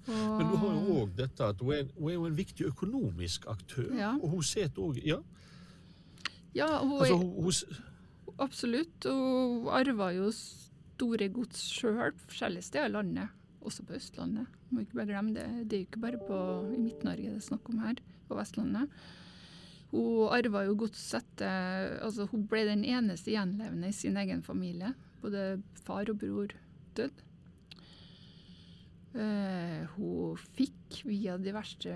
Og, 0.08 0.38
Men 0.40 0.52
du 0.52 0.56
har 0.62 0.76
jo 0.76 1.00
òg 1.02 1.16
dette 1.18 1.48
at 1.52 1.64
hun 1.64 1.74
er, 1.76 1.88
hun 1.98 2.12
er 2.12 2.16
jo 2.16 2.28
en 2.30 2.38
viktig 2.38 2.68
økonomisk 2.70 3.48
aktør. 3.52 3.90
Ja. 3.98 4.14
Og 4.22 4.38
hun 4.38 4.46
sitter 4.46 4.86
òg 4.86 5.02
Ja, 5.04 5.20
Ja, 6.56 6.70
hun, 6.80 7.00
altså 7.02 7.18
hun, 7.18 7.34
hun, 7.44 7.82
absolutt. 8.44 9.08
Hun 9.08 9.68
arva 9.74 10.12
jo 10.16 10.30
store 10.34 11.28
gods 11.34 11.60
sjøl 11.76 12.16
forskjellige 12.26 12.70
steder 12.70 12.90
i 12.90 12.96
landet, 12.96 13.36
også 13.62 13.84
på 13.86 13.98
Østlandet. 14.00 14.48
Må 14.72 14.84
ikke 14.84 15.02
bare 15.02 15.12
glemme 15.12 15.36
det. 15.36 15.48
Det 15.68 15.78
er 15.78 15.84
jo 15.84 15.90
ikke 15.90 16.04
bare 16.04 16.20
på, 16.24 16.40
i 16.74 16.82
Midt-Norge 16.82 17.30
det 17.30 17.40
er 17.42 17.46
snakk 17.46 17.70
om 17.72 17.84
her, 17.84 18.00
på 18.28 18.40
Vestlandet. 18.40 19.04
Hun 19.92 20.28
arva 20.36 20.66
jo 20.68 20.76
godset 20.84 21.44
Altså, 21.46 22.28
hun 22.32 22.44
ble 22.50 22.66
den 22.68 22.84
eneste 22.88 23.32
gjenlevende 23.32 23.92
i 23.92 23.96
sin 23.96 24.18
egen 24.20 24.44
familie. 24.44 24.94
Både 25.24 25.62
far 25.86 26.10
og 26.12 26.20
bror 26.22 26.54
døde. 26.98 27.24
Uh, 29.18 29.88
hun 29.96 30.42
fikk 30.54 31.00
via 31.08 31.40
de 31.42 31.54
verste 31.56 31.94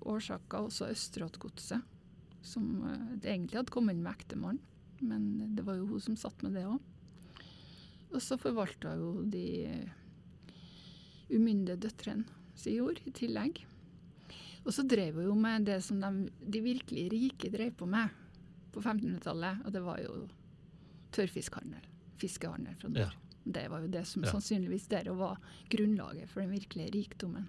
årsaker 0.00 0.66
også 0.66 0.88
Østeråtgodset, 0.90 1.84
som 2.42 2.64
eh, 2.88 3.04
det 3.20 3.30
egentlig 3.30 3.60
hadde 3.60 3.74
kommet 3.74 4.00
med 4.00 4.10
ektemannen, 4.10 4.62
men 4.98 5.54
det 5.54 5.62
var 5.66 5.78
jo 5.78 5.86
hun 5.92 6.02
som 6.02 6.16
satt 6.18 6.42
med 6.42 6.56
det 6.58 6.64
òg. 6.66 6.80
Og 8.10 8.18
så 8.24 8.40
forvalta 8.40 8.96
hun 8.98 9.30
de 9.30 9.46
umyndige 11.30 11.78
døtrene 11.84 12.26
sin 12.58 12.80
jord 12.80 12.98
i 13.06 13.14
tillegg. 13.14 13.62
Og 14.64 14.72
så 14.76 14.82
drev 14.86 15.14
hun 15.14 15.24
jo 15.24 15.34
med 15.34 15.64
det 15.66 15.78
som 15.84 16.00
de, 16.00 16.28
de 16.52 16.60
virkelig 16.60 17.06
rike 17.12 17.50
drev 17.50 17.72
på 17.80 17.86
med 17.88 18.08
på 18.72 18.80
1500-tallet, 18.80 19.64
og 19.66 19.72
det 19.72 19.80
var 19.82 19.98
jo 20.04 20.28
tørrfiskhandel. 21.16 21.86
Fiskehandel 22.20 22.76
fra 22.78 22.88
nord. 22.92 23.00
Ja. 23.00 23.10
Det 23.50 23.64
var 23.72 23.80
jo 23.80 23.88
det 23.90 24.04
som 24.06 24.22
Ja. 24.24 24.30
sannsynligvis 24.30 24.86
der 24.88 25.08
var 25.16 25.38
grunnlaget 25.70 26.28
for 26.28 26.40
den 26.40 26.50
virkelige 26.52 26.90
rikdommen. 26.94 27.48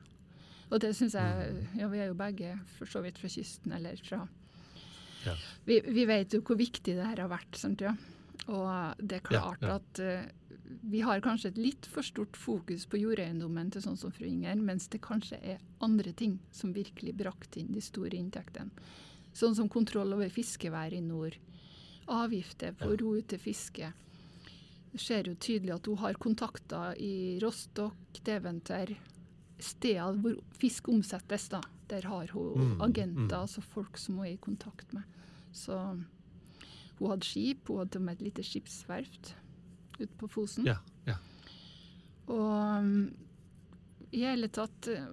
Og 0.71 0.79
det 0.81 0.95
syns 0.95 1.13
jeg 1.13 1.51
Mm. 1.51 1.79
Ja, 1.79 1.87
vi 1.87 1.97
er 1.99 2.05
jo 2.07 2.13
begge 2.13 2.59
for 2.77 2.85
så 2.85 3.01
vidt 3.03 3.17
fra 3.19 3.27
kysten, 3.27 3.71
eller 3.73 3.95
fra 4.07 4.27
Ja. 5.25 5.35
vi, 5.65 5.81
vi 5.81 6.05
vet 6.05 6.33
jo 6.33 6.39
hvor 6.41 6.55
viktig 6.57 6.95
det 6.95 7.05
her 7.05 7.17
har 7.21 7.29
vært, 7.29 7.55
sant 7.55 7.81
ja. 7.81 7.93
Og 8.47 8.95
det 8.97 9.17
er 9.17 9.19
klart 9.27 9.61
at 9.63 9.99
eh, 9.99 10.23
vi 10.81 11.01
har 11.01 11.21
kanskje 11.21 11.49
et 11.51 11.57
litt 11.57 11.85
for 11.85 12.01
stort 12.05 12.37
fokus 12.37 12.85
på 12.85 12.99
jordeiendommen 13.01 13.71
til 13.71 13.81
sånn 13.81 13.97
som 13.97 14.11
fru 14.11 14.25
Inger, 14.25 14.55
mens 14.55 14.87
det 14.87 15.01
kanskje 15.01 15.39
er 15.43 15.61
andre 15.81 16.13
ting 16.13 16.39
som 16.51 16.73
virkelig 16.73 17.15
brakte 17.17 17.59
inn 17.59 17.71
de 17.73 17.81
store 17.81 18.17
inntektene. 18.17 18.71
Sånn 19.33 19.55
som 19.55 19.69
kontroll 19.71 20.13
over 20.13 20.29
fiskevær 20.29 20.93
i 20.93 21.01
nord, 21.01 21.37
avgifter 22.07 22.73
på 22.73 22.91
Ja. 22.91 23.21
til 23.27 23.39
fiske. 23.39 23.93
Det 24.91 24.99
ser 24.99 25.23
jo 25.23 25.35
tydelig 25.35 25.73
at 25.75 25.85
hun 25.85 25.97
har 25.97 26.13
kontakter 26.13 26.95
i 26.99 27.39
Rostock, 27.41 27.95
Deventer, 28.23 28.97
steder 29.59 30.17
hvor 30.19 30.35
fisk 30.57 30.89
omsettes. 30.89 31.47
da. 31.49 31.61
Der 31.87 32.01
har 32.01 32.27
hun 32.27 32.77
Mm, 32.77 32.81
agenter, 32.81 33.21
mm. 33.37 33.41
altså 33.41 33.61
folk 33.61 33.97
som 33.97 34.17
hun 34.17 34.25
er 34.25 34.33
i 34.33 34.37
kontakt 34.37 34.93
med. 34.93 35.03
Så 35.53 36.03
hun 36.99 37.09
hadde 37.09 37.25
skip, 37.25 37.67
hun 37.67 37.77
hadde 37.77 37.91
til 37.91 38.01
og 38.01 38.05
med 38.05 38.13
et 38.21 38.21
lite 38.21 38.43
skipsverft 38.43 39.35
ute 40.05 40.17
på 40.19 40.29
Fosen. 40.31 40.67
Ja, 40.69 40.77
ja. 41.07 41.17
Og 42.31 42.47
um, 42.81 42.95
i 44.11 44.25
hele 44.25 44.49
tatt 44.51 44.87
eh, 44.91 45.05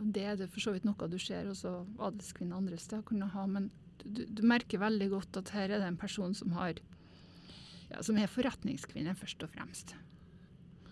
Det 0.00 0.24
er 0.26 0.38
det 0.38 0.50
for 0.50 0.62
så 0.62 0.74
vidt 0.74 0.86
noe 0.86 1.08
du 1.10 1.18
ser 1.22 1.48
også 1.50 1.72
adelskvinner 2.02 2.58
andre 2.58 2.78
steder 2.82 3.04
kunne 3.06 3.30
ha, 3.30 3.44
men 3.46 3.70
du, 4.02 4.24
du 4.26 4.42
merker 4.46 4.82
veldig 4.82 5.10
godt 5.12 5.38
at 5.42 5.52
her 5.54 5.68
er 5.68 5.78
det 5.78 5.88
en 5.88 6.00
person 6.00 6.34
som 6.34 6.54
har 6.56 6.80
ja, 7.90 8.02
som 8.06 8.18
er 8.18 8.30
forretningskvinne, 8.30 9.16
først 9.18 9.42
og 9.44 9.52
fremst. 9.54 9.94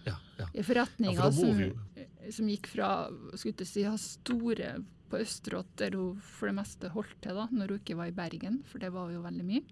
ja, 0.07 0.17
ja. 0.39 0.49
I 0.55 0.65
forretninga 0.67 1.15
Ja, 1.15 1.31
for 1.31 1.35
som, 1.35 2.31
som 2.35 2.49
gikk 2.51 2.71
fra 2.73 2.91
skulle 3.39 3.67
si, 3.69 3.85
store 4.03 4.79
på 5.09 5.21
Østerått, 5.23 5.71
der 5.81 5.97
hun 5.97 6.19
for 6.21 6.51
det 6.51 6.59
meste 6.59 6.91
holdt 6.93 7.17
til 7.25 7.39
da, 7.39 7.47
når 7.51 7.73
hun 7.73 7.81
ikke 7.81 7.97
var 7.97 8.11
i 8.11 8.17
Bergen, 8.17 8.61
for 8.69 8.83
det 8.83 8.91
var 8.93 9.13
jo 9.13 9.23
veldig 9.25 9.47
mye. 9.47 9.63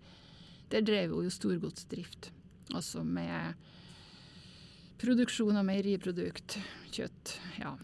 Der 0.73 0.85
drev 0.87 1.13
hun 1.13 1.27
jo 1.27 1.33
storgodsdrift, 1.35 2.31
altså 2.77 3.03
med 3.05 3.55
produksjon 5.01 5.59
av 5.61 5.67
meieriprodukt, 5.69 6.57
kjøtt, 6.95 7.35
ja. 7.61 7.75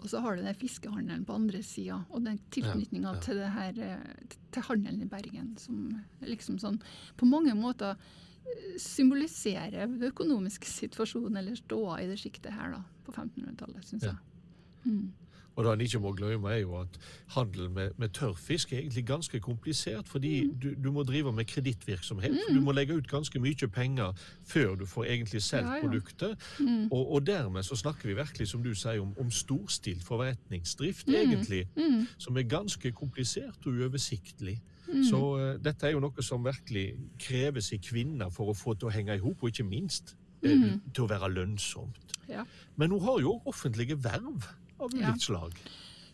Og 0.00 0.08
så 0.08 0.20
har 0.24 0.36
du 0.36 0.42
den 0.46 0.56
fiskehandelen 0.56 1.26
på 1.28 1.34
andre 1.36 1.60
sida, 1.64 1.98
og 2.10 2.24
den 2.24 2.38
tilknytninga 2.52 3.10
Ja, 3.10 3.14
ja. 3.18 3.20
til, 3.24 3.40
her, 3.56 3.80
eh, 3.84 4.36
til 4.52 4.62
handelen 4.68 5.02
i 5.04 5.08
Bergen, 5.12 5.54
som 5.60 6.02
liksom 6.24 6.58
sånn 6.60 6.78
på 7.20 7.28
mange 7.28 7.52
måter 7.56 7.96
eh, 7.96 8.76
symboliserer 8.80 9.86
den 9.86 10.00
økonomiske 10.08 10.68
situasjonen 10.80 11.36
eller 11.40 11.56
ståa 11.60 12.00
i 12.02 12.08
det 12.08 12.18
sjiktet 12.20 12.52
her 12.56 12.72
da, 12.78 12.82
på 13.04 13.12
1500-tallet, 13.12 13.84
syns 13.84 14.08
Ja. 14.08 14.14
jeg. 14.16 14.92
Mm. 14.92 15.12
Og 15.60 15.64
det 15.66 15.72
en 15.76 15.80
ikke 15.84 15.98
må 16.00 16.12
glemme, 16.16 16.48
er 16.54 16.62
jo 16.62 16.78
at 16.80 16.94
handel 17.36 17.66
med, 17.70 17.90
med 18.00 18.08
tørrfisk 18.16 18.72
er 18.72 18.78
egentlig 18.80 19.02
ganske 19.10 19.40
komplisert, 19.44 20.08
fordi 20.08 20.30
Mm. 20.46 20.54
du, 20.62 20.68
du 20.84 20.90
må 20.92 21.02
drive 21.04 21.32
med 21.36 21.44
kredittvirksomhet. 21.50 22.32
for 22.46 22.54
Du 22.54 22.60
må 22.64 22.72
legge 22.72 22.94
ut 22.96 23.08
ganske 23.10 23.38
mye 23.42 23.68
penger 23.68 24.12
før 24.48 24.74
du 24.80 24.86
får 24.86 25.04
egentlig 25.04 25.42
solgt 25.42 25.66
Ja, 25.66 25.74
ja. 25.74 25.80
produktet. 25.82 26.36
Mm. 26.60 26.88
Og, 26.92 27.12
og 27.12 27.26
dermed 27.26 27.62
så 27.62 27.76
snakker 27.76 28.08
vi 28.08 28.14
virkelig, 28.16 28.48
som 28.48 28.62
du 28.64 28.72
sier, 28.74 29.00
om, 29.02 29.12
om 29.20 29.30
storstilt 29.30 30.02
forretningsdrift, 30.04 31.06
Mm. 31.08 31.14
egentlig. 31.14 31.66
Mm. 31.76 32.06
Som 32.18 32.36
er 32.36 32.42
ganske 32.42 32.92
komplisert 32.92 33.66
og 33.66 33.72
uoversiktlig. 33.72 34.60
Mm. 34.88 35.04
Så 35.04 35.18
uh, 35.36 35.64
dette 35.64 35.86
er 35.86 35.90
jo 35.92 36.00
noe 36.00 36.22
som 36.22 36.44
virkelig 36.44 36.94
kreves 37.18 37.72
i 37.72 37.76
kvinner 37.76 38.30
for 38.30 38.48
å 38.50 38.56
få 38.56 38.74
til 38.78 38.88
å 38.88 38.90
henge 38.94 39.14
i 39.14 39.18
hop, 39.22 39.42
og 39.42 39.50
ikke 39.52 39.68
minst 39.68 40.16
uh, 40.44 40.50
Mm. 40.50 40.80
til 40.94 41.04
å 41.04 41.08
være 41.08 41.28
lønnsomt. 41.34 42.16
Ja. 42.30 42.46
Men 42.80 42.94
hun 42.94 43.04
har 43.04 43.20
jo 43.24 43.36
offentlige 43.50 43.98
verv 44.00 44.46
av 44.80 44.94
ulikt 44.94 45.26
slag. 45.28 45.56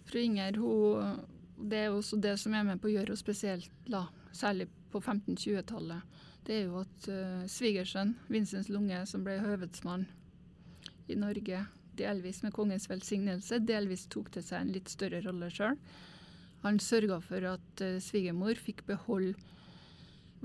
Fru 0.06 0.20
Inger, 0.22 0.58
hun, 0.62 1.20
det 1.56 1.86
er 1.86 1.94
også 1.94 2.18
det 2.22 2.36
som 2.40 2.54
er 2.54 2.66
med 2.66 2.80
på 2.82 2.90
å 2.90 2.94
gjøre 2.94 3.10
henne 3.10 3.20
spesielt, 3.20 3.70
da, 3.90 4.06
særlig 4.36 4.68
på 4.92 5.00
1520-tallet. 5.02 6.20
Det 6.46 6.60
er 6.60 6.68
jo 6.68 6.82
at 6.84 7.08
uh, 7.10 7.46
svigersønn, 7.50 8.14
Vincents 8.30 8.70
Lunge, 8.70 9.00
som 9.10 9.24
ble 9.26 9.40
høvedsmann 9.42 10.06
i 11.10 11.16
Norge, 11.18 11.64
delvis 11.98 12.42
med 12.44 12.54
kongens 12.54 12.86
velsignelse, 12.90 13.58
delvis 13.66 14.06
tok 14.12 14.30
til 14.34 14.44
seg 14.46 14.62
en 14.62 14.72
litt 14.76 14.92
større 14.92 15.22
rolle 15.24 15.50
sjøl. 15.50 15.78
Han 16.62 16.78
sørga 16.82 17.18
for 17.24 17.50
at 17.56 17.82
uh, 17.82 17.98
svigermor 18.02 18.58
fikk 18.62 18.84
beholde 18.86 19.34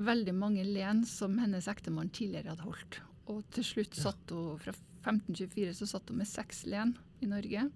veldig 0.02 0.34
mange 0.34 0.64
len 0.66 1.04
som 1.06 1.38
hennes 1.42 1.68
ektemann 1.70 2.10
tidligere 2.14 2.56
hadde 2.56 2.66
holdt. 2.66 3.02
Og 3.30 3.44
til 3.54 3.68
slutt 3.68 3.98
satt 3.98 4.34
hun, 4.34 4.58
fra 4.62 4.74
1524 5.04 5.74
så 5.78 5.88
satt 5.88 6.10
hun 6.10 6.18
med 6.22 6.28
seks 6.30 6.66
len 6.66 6.96
i 7.22 7.26
Norge. 7.30 7.70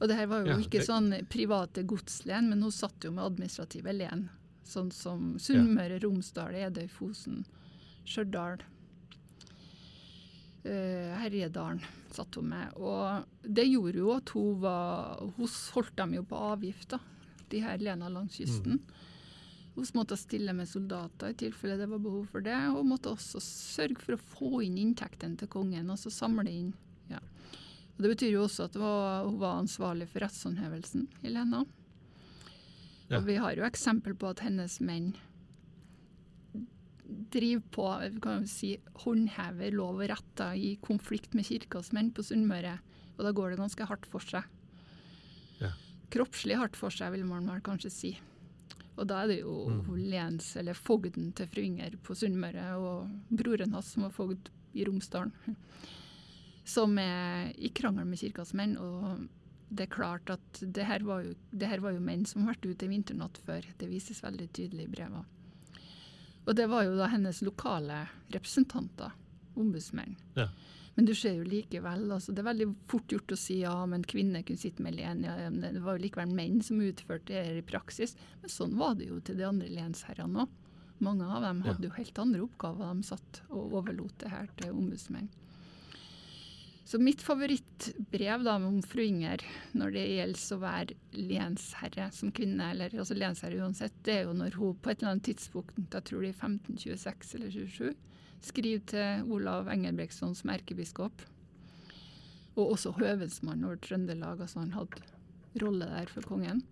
Og 0.00 0.08
det 0.08 0.16
her 0.16 0.26
var 0.30 0.44
jo 0.44 0.52
Ja, 0.52 0.56
ikke 0.58 0.78
det- 0.78 0.86
sånn 0.86 1.10
private 1.28 1.82
godslen, 1.84 2.48
men 2.50 2.62
hun 2.62 2.70
satt 2.70 3.02
jo 3.04 3.10
med 3.10 3.24
administrative 3.24 3.92
len. 3.92 4.28
Sånn 4.64 4.92
som 4.92 5.38
Sunnmøre, 5.38 6.00
Romsdal, 6.02 6.54
Edøy, 6.54 6.88
Fosen, 6.88 7.44
Stjørdal. 8.04 8.60
Uh, 10.66 11.14
Herjedalen 11.22 11.80
satt 12.12 12.34
hun 12.34 12.48
med. 12.50 12.72
Og 12.76 13.24
det 13.42 13.64
gjorde 13.70 14.00
jo 14.02 14.10
at 14.16 14.28
hun 14.34 14.58
var 14.60 15.16
Hun 15.36 15.48
holdt 15.74 15.94
dem 15.96 16.14
jo 16.18 16.22
på 16.28 16.36
avgift, 16.36 16.88
da, 16.90 16.98
de 17.48 17.60
her 17.64 17.78
lena 17.78 18.08
langs 18.12 18.36
kysten. 18.36 18.80
Hun 19.78 19.86
måtte 19.94 20.16
stille 20.18 20.50
med 20.58 20.66
soldater 20.66 21.30
i 21.30 21.36
tilfelle 21.38 21.76
det 21.78 21.86
var 21.86 22.00
behov 22.02 22.24
for 22.32 22.42
det, 22.42 22.56
og 22.74 22.86
måtte 22.88 23.12
også 23.12 23.38
sørge 23.44 24.00
for 24.02 24.16
å 24.16 24.22
få 24.34 24.62
inn 24.66 24.78
inntektene 24.82 25.38
til 25.38 25.50
kongen, 25.52 25.92
altså 25.94 26.10
samle 26.10 26.50
inn. 26.50 26.72
Ja. 27.06 27.20
Og 27.94 28.02
Det 28.02 28.10
betyr 28.10 28.32
jo 28.32 28.42
også 28.48 28.66
at 28.66 28.78
var, 28.78 29.28
hun 29.28 29.38
var 29.38 29.60
ansvarlig 29.60 30.08
for 30.10 30.24
rettshåndhevelsen 30.26 31.06
Helena. 31.22 31.62
Ja. 33.06 33.20
Og 33.20 33.28
vi 33.30 33.38
har 33.38 33.54
jo 33.54 33.66
eksempel 33.68 34.18
på 34.18 34.32
at 34.34 34.42
hennes 34.42 34.80
menn 34.82 35.12
driver 37.32 37.62
på, 37.72 37.86
kan 38.22 38.42
vi 38.44 38.50
si, 38.50 38.74
håndhever 39.04 39.72
lov 39.72 40.02
og 40.02 40.10
rett 40.10 40.42
i 40.58 40.74
konflikt 40.82 41.38
med 41.38 41.46
kirkas 41.48 41.92
menn 41.96 42.10
på 42.12 42.26
Sunnmøre. 42.26 42.80
Og 43.16 43.24
da 43.24 43.32
går 43.34 43.54
det 43.54 43.62
ganske 43.62 43.86
hardt 43.88 44.10
for 44.10 44.26
seg. 44.26 44.42
Ja. 45.62 45.70
Kroppslig 46.12 46.58
hardt 46.58 46.76
for 46.78 46.94
seg, 46.94 47.14
vil 47.14 47.24
man 47.30 47.46
vel 47.48 47.62
kanskje 47.64 47.94
si. 47.94 48.12
Og 48.98 49.06
da 49.08 49.22
er 49.22 49.32
det 49.32 49.40
jo 49.40 49.54
Mm. 49.68 49.96
Lens, 50.10 50.56
eller 50.56 50.74
fogden 50.74 51.32
til 51.32 51.46
fru 51.46 51.62
Inger 51.62 51.96
på 52.02 52.14
Sunnmøre, 52.14 52.76
og 52.76 53.10
broren 53.30 53.72
hans 53.72 53.92
som 53.94 54.02
var 54.02 54.10
fogd 54.10 54.50
i 54.74 54.84
Romsdalen, 54.84 55.32
som 56.64 56.98
er 56.98 57.52
i 57.56 57.70
krangel 57.70 58.06
med 58.06 58.18
kirkas 58.18 58.52
menn. 58.54 58.76
Og 58.76 59.28
det 59.70 59.86
er 59.86 59.94
klart 59.94 60.30
at 60.30 60.60
det 60.60 60.84
her, 60.84 61.04
var 61.04 61.22
jo, 61.22 61.34
det 61.52 61.68
her 61.68 61.80
var 61.80 61.92
jo 61.92 62.00
menn 62.00 62.24
som 62.26 62.44
har 62.44 62.54
vært 62.54 62.66
ute 62.66 62.86
i 62.86 62.88
vinternatt 62.88 63.38
før. 63.46 63.64
Det 63.78 63.88
vises 63.88 64.22
veldig 64.24 64.48
tydelig 64.52 64.88
i 64.88 64.92
brevene. 64.92 65.24
Og 66.48 66.56
det 66.56 66.68
var 66.70 66.86
jo 66.86 66.96
da 66.96 67.10
hennes 67.12 67.42
lokale 67.44 68.06
representanter, 68.32 69.12
ombudsmenn. 69.58 70.16
Ja. 70.36 70.48
Men 70.98 71.06
du 71.06 71.12
ser 71.14 71.36
jo 71.38 71.44
likevel, 71.46 72.08
altså 72.10 72.32
det 72.34 72.42
er 72.42 72.48
veldig 72.48 72.66
fort 72.90 73.12
gjort 73.14 73.30
å 73.30 73.36
si 73.38 73.60
ja, 73.60 73.74
men 73.86 74.02
kvinner 74.02 74.42
kunne 74.42 74.58
sitte 74.58 74.82
med 74.82 74.96
len. 74.98 75.20
Ja, 75.22 75.36
det 75.46 75.78
var 75.84 75.94
jo 75.94 76.02
likevel 76.02 76.32
menn 76.34 76.58
som 76.66 76.80
utførte 76.82 77.30
det 77.30 77.60
i 77.60 77.62
praksis. 77.62 78.16
Men 78.42 78.50
sånn 78.50 78.74
var 78.80 78.96
det 78.98 79.06
jo 79.12 79.20
til 79.22 79.38
de 79.38 79.46
andre 79.46 79.68
lensherrene 79.70 80.42
òg. 80.42 80.56
Mange 81.06 81.22
av 81.30 81.44
dem 81.46 81.60
hadde 81.62 81.86
Ja. 81.86 81.92
jo 81.92 81.94
helt 82.00 82.18
andre 82.18 82.40
oppgaver. 82.42 82.96
De 82.98 83.06
satt 83.06 83.42
og 83.48 83.76
overlot 83.78 84.18
det 84.18 84.32
her 84.32 84.48
til 84.58 84.72
ombudsmenn. 84.74 85.28
Så 86.88 86.98
mitt 86.98 87.20
favorittbrev 87.22 88.42
da 88.42 88.56
om 88.56 88.80
fru 88.82 89.02
Inger 89.04 89.42
når 89.76 89.92
det 89.92 90.04
gjelder 90.08 90.56
å 90.56 90.60
være 90.62 90.96
lensherre 91.12 92.10
som 92.16 92.32
kvinne, 92.32 92.70
eller 92.72 92.88
altså 92.98 93.14
lensherre 93.14 93.60
uansett, 93.60 93.92
det 94.02 94.14
er 94.16 94.24
jo 94.24 94.32
når 94.32 94.56
hun 94.56 94.74
på 94.82 94.90
et 94.90 95.02
eller 95.02 95.12
annet 95.14 95.28
tidspunkt, 95.28 95.76
jeg 95.92 96.04
tror 96.08 96.22
det 96.24 96.30
er 96.34 96.38
1526 96.48 97.34
eller 97.38 97.50
27, 97.52 97.94
skriver 98.46 98.84
til 98.92 99.30
Olav 99.34 99.68
Engelbrektsson 99.72 100.34
som 100.38 100.52
erkebiskop, 100.54 101.22
og 102.58 102.74
også 102.74 102.94
høvedsmann 102.98 103.64
over 103.66 103.78
Trøndelag, 103.82 104.40
altså 104.42 104.64
han 104.64 104.74
hadde 104.74 105.02
rolle 105.62 105.86
der 105.90 106.10
for 106.12 106.26
kongen. 106.26 106.64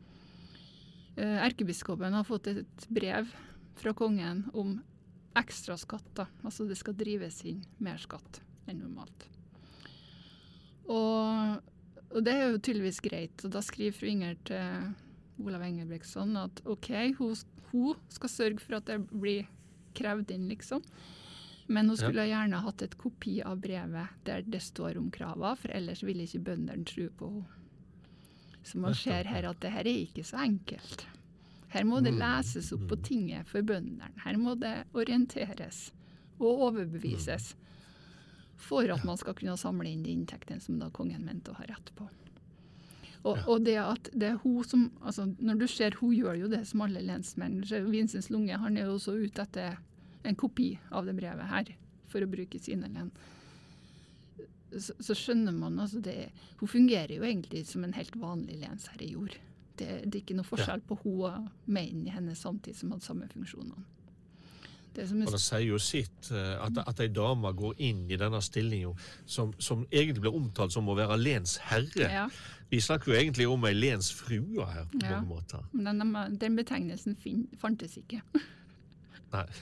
Eh, 1.16 1.38
Erkebiskopen 1.46 2.12
har 2.12 2.26
fått 2.28 2.50
et 2.50 2.88
brev 2.92 3.30
fra 3.78 3.94
kongen 3.96 4.44
om 4.56 4.76
ekstra 5.36 5.76
skatt, 5.78 6.26
altså 6.42 6.66
det 6.68 6.78
skal 6.80 6.96
drives 6.96 7.42
inn 7.48 7.62
mer 7.82 8.00
skatt 8.00 8.40
enn 8.66 8.80
normalt. 8.82 9.28
Og, 10.86 11.58
og 12.12 12.22
det 12.24 12.34
er 12.34 12.48
jo 12.50 12.62
tydeligvis 12.62 13.02
greit. 13.04 13.42
Og 13.44 13.52
da 13.54 13.62
skriver 13.64 13.96
fru 13.96 14.08
Inger 14.10 14.38
til 14.46 15.44
Olav 15.44 15.64
Engelbrektsson 15.66 16.36
at 16.40 16.62
OK, 16.64 16.90
hun, 17.18 17.34
hun 17.72 18.02
skal 18.12 18.32
sørge 18.32 18.62
for 18.62 18.78
at 18.78 18.88
det 18.88 19.00
blir 19.10 19.48
krevd 19.96 20.32
inn, 20.34 20.48
liksom. 20.52 20.84
Men 21.66 21.90
hun 21.90 21.98
skulle 21.98 22.28
gjerne 22.28 22.62
hatt 22.62 22.82
et 22.82 22.94
kopi 22.98 23.40
av 23.42 23.58
brevet 23.62 24.22
der 24.26 24.44
det 24.46 24.62
står 24.62 25.00
om 25.00 25.10
kravene, 25.10 25.56
for 25.58 25.74
ellers 25.74 26.04
ville 26.06 26.26
ikke 26.26 26.44
bøndene 26.50 26.86
tro 26.86 27.08
på 27.18 27.30
henne. 27.34 27.62
Så 28.66 28.80
man 28.82 28.96
ser 28.98 29.28
her 29.30 29.46
at 29.46 29.60
det 29.62 29.70
her 29.70 29.86
er 29.86 30.00
ikke 30.00 30.24
så 30.26 30.40
enkelt. 30.42 31.04
Her 31.70 31.84
må 31.86 32.00
det 32.02 32.16
leses 32.16 32.72
opp 32.74 32.88
på 32.90 32.96
tinget 32.98 33.46
for 33.46 33.62
bøndene. 33.62 34.08
Her 34.24 34.38
må 34.42 34.56
det 34.58 34.88
orienteres 34.96 35.92
og 36.40 36.64
overbevises 36.66 37.52
for 38.56 38.90
at 38.90 39.04
man 39.06 39.18
skal 39.20 39.36
kunne 39.38 39.54
samle 39.60 39.90
inn 39.90 40.02
de 40.02 40.14
inntektene 40.16 40.62
som 40.64 40.80
da 40.80 40.88
kongen 40.90 41.26
mente 41.26 41.52
å 41.52 41.58
ha 41.60 41.66
rett 41.68 41.92
på. 41.94 42.08
Og, 43.26 43.38
og 43.46 43.62
det 43.66 43.76
at 43.82 44.10
det 44.14 44.32
er 44.32 44.40
hun 44.42 44.62
som, 44.64 44.84
altså 45.02 45.26
Når 45.38 45.58
du 45.58 45.66
ser 45.70 45.96
hun 45.98 46.12
gjør 46.14 46.36
jo 46.44 46.50
det 46.50 46.62
som 46.68 46.84
alle 46.84 47.02
lensmenn. 47.02 47.58
Vincents 47.90 48.30
Lunge 48.30 48.58
han 48.62 48.76
er 48.76 48.86
jo 48.86 48.98
også 48.98 49.16
ute 49.18 49.42
etter 49.42 49.78
en 50.26 50.36
kopi 50.38 50.72
av 50.90 51.06
det 51.08 51.14
brevet 51.18 51.48
her, 51.50 51.72
for 52.10 52.22
å 52.22 52.30
bruke 52.30 52.58
sine 52.62 52.88
len. 52.92 53.10
Så, 54.76 54.92
så 55.00 55.14
skjønner 55.16 55.54
man 55.54 55.78
altså 55.80 56.00
det 56.02 56.30
Hun 56.58 56.68
fungerer 56.68 57.12
jo 57.16 57.24
egentlig 57.24 57.62
som 57.68 57.84
en 57.86 57.94
helt 57.96 58.16
vanlig 58.18 58.58
lensherre 58.60 59.06
gjorde. 59.08 59.38
Det, 59.78 59.86
det 60.08 60.14
er 60.18 60.22
ikke 60.24 60.36
noe 60.38 60.48
forskjell 60.48 60.82
på 60.88 60.96
hun 61.04 61.20
og 61.28 61.68
mennene 61.68 62.08
i 62.10 62.14
hennes 62.14 62.40
samtid 62.42 62.76
som 62.76 62.90
hadde 62.94 63.04
samme 63.06 63.28
funksjonene. 63.30 63.84
Det 64.96 65.04
som 65.10 65.20
er 65.20 65.28
Og 65.28 65.34
det 65.36 65.40
sier 65.44 65.64
jo 65.68 65.78
sitt 65.82 66.30
eh, 66.32 66.54
at, 66.64 66.78
at 66.88 67.00
ei 67.04 67.10
dame 67.12 67.50
går 67.52 67.74
inn 67.84 68.06
i 68.08 68.16
denne 68.16 68.40
stillinga 68.42 68.94
som, 69.28 69.52
som 69.60 69.82
egentlig 69.92 70.24
blir 70.24 70.38
omtalt 70.38 70.72
som 70.72 70.88
å 70.88 70.96
være 70.96 71.18
lensherre. 71.20 72.08
Ja. 72.08 72.24
Vi 72.72 72.80
snakker 72.80 73.12
jo 73.12 73.18
egentlig 73.20 73.46
om 73.52 73.64
ei 73.68 73.74
lensfrue 73.76 74.64
her, 74.72 74.88
på 74.94 75.02
Ja. 75.04 75.18
mange 75.18 75.28
måter. 75.34 75.66
Men 75.76 76.00
den, 76.00 76.16
den 76.40 76.56
betegnelsen 76.56 77.14
fin, 77.20 77.44
fantes 77.60 77.98
ikke. 78.00 78.22
Nei. 79.34 79.46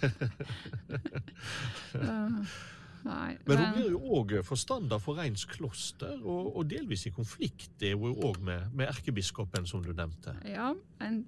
Nei, 3.05 3.37
Men 3.45 3.59
hun 3.61 3.75
blir 3.77 3.91
jo 3.93 3.99
òg 4.17 4.31
forstander 4.49 5.01
for 5.03 5.19
Reins 5.21 5.45
kloster, 5.49 6.17
og, 6.23 6.55
og 6.57 6.71
delvis 6.71 7.05
i 7.11 7.13
konflikt 7.13 7.83
er 7.85 7.99
hun 8.01 8.17
òg 8.17 8.39
med, 8.45 8.71
med 8.73 8.89
erkebiskopen, 8.89 9.67
som 9.69 9.83
du 9.85 9.91
nevnte. 9.93 10.33
Ja, 10.49 10.71
en, 11.05 11.19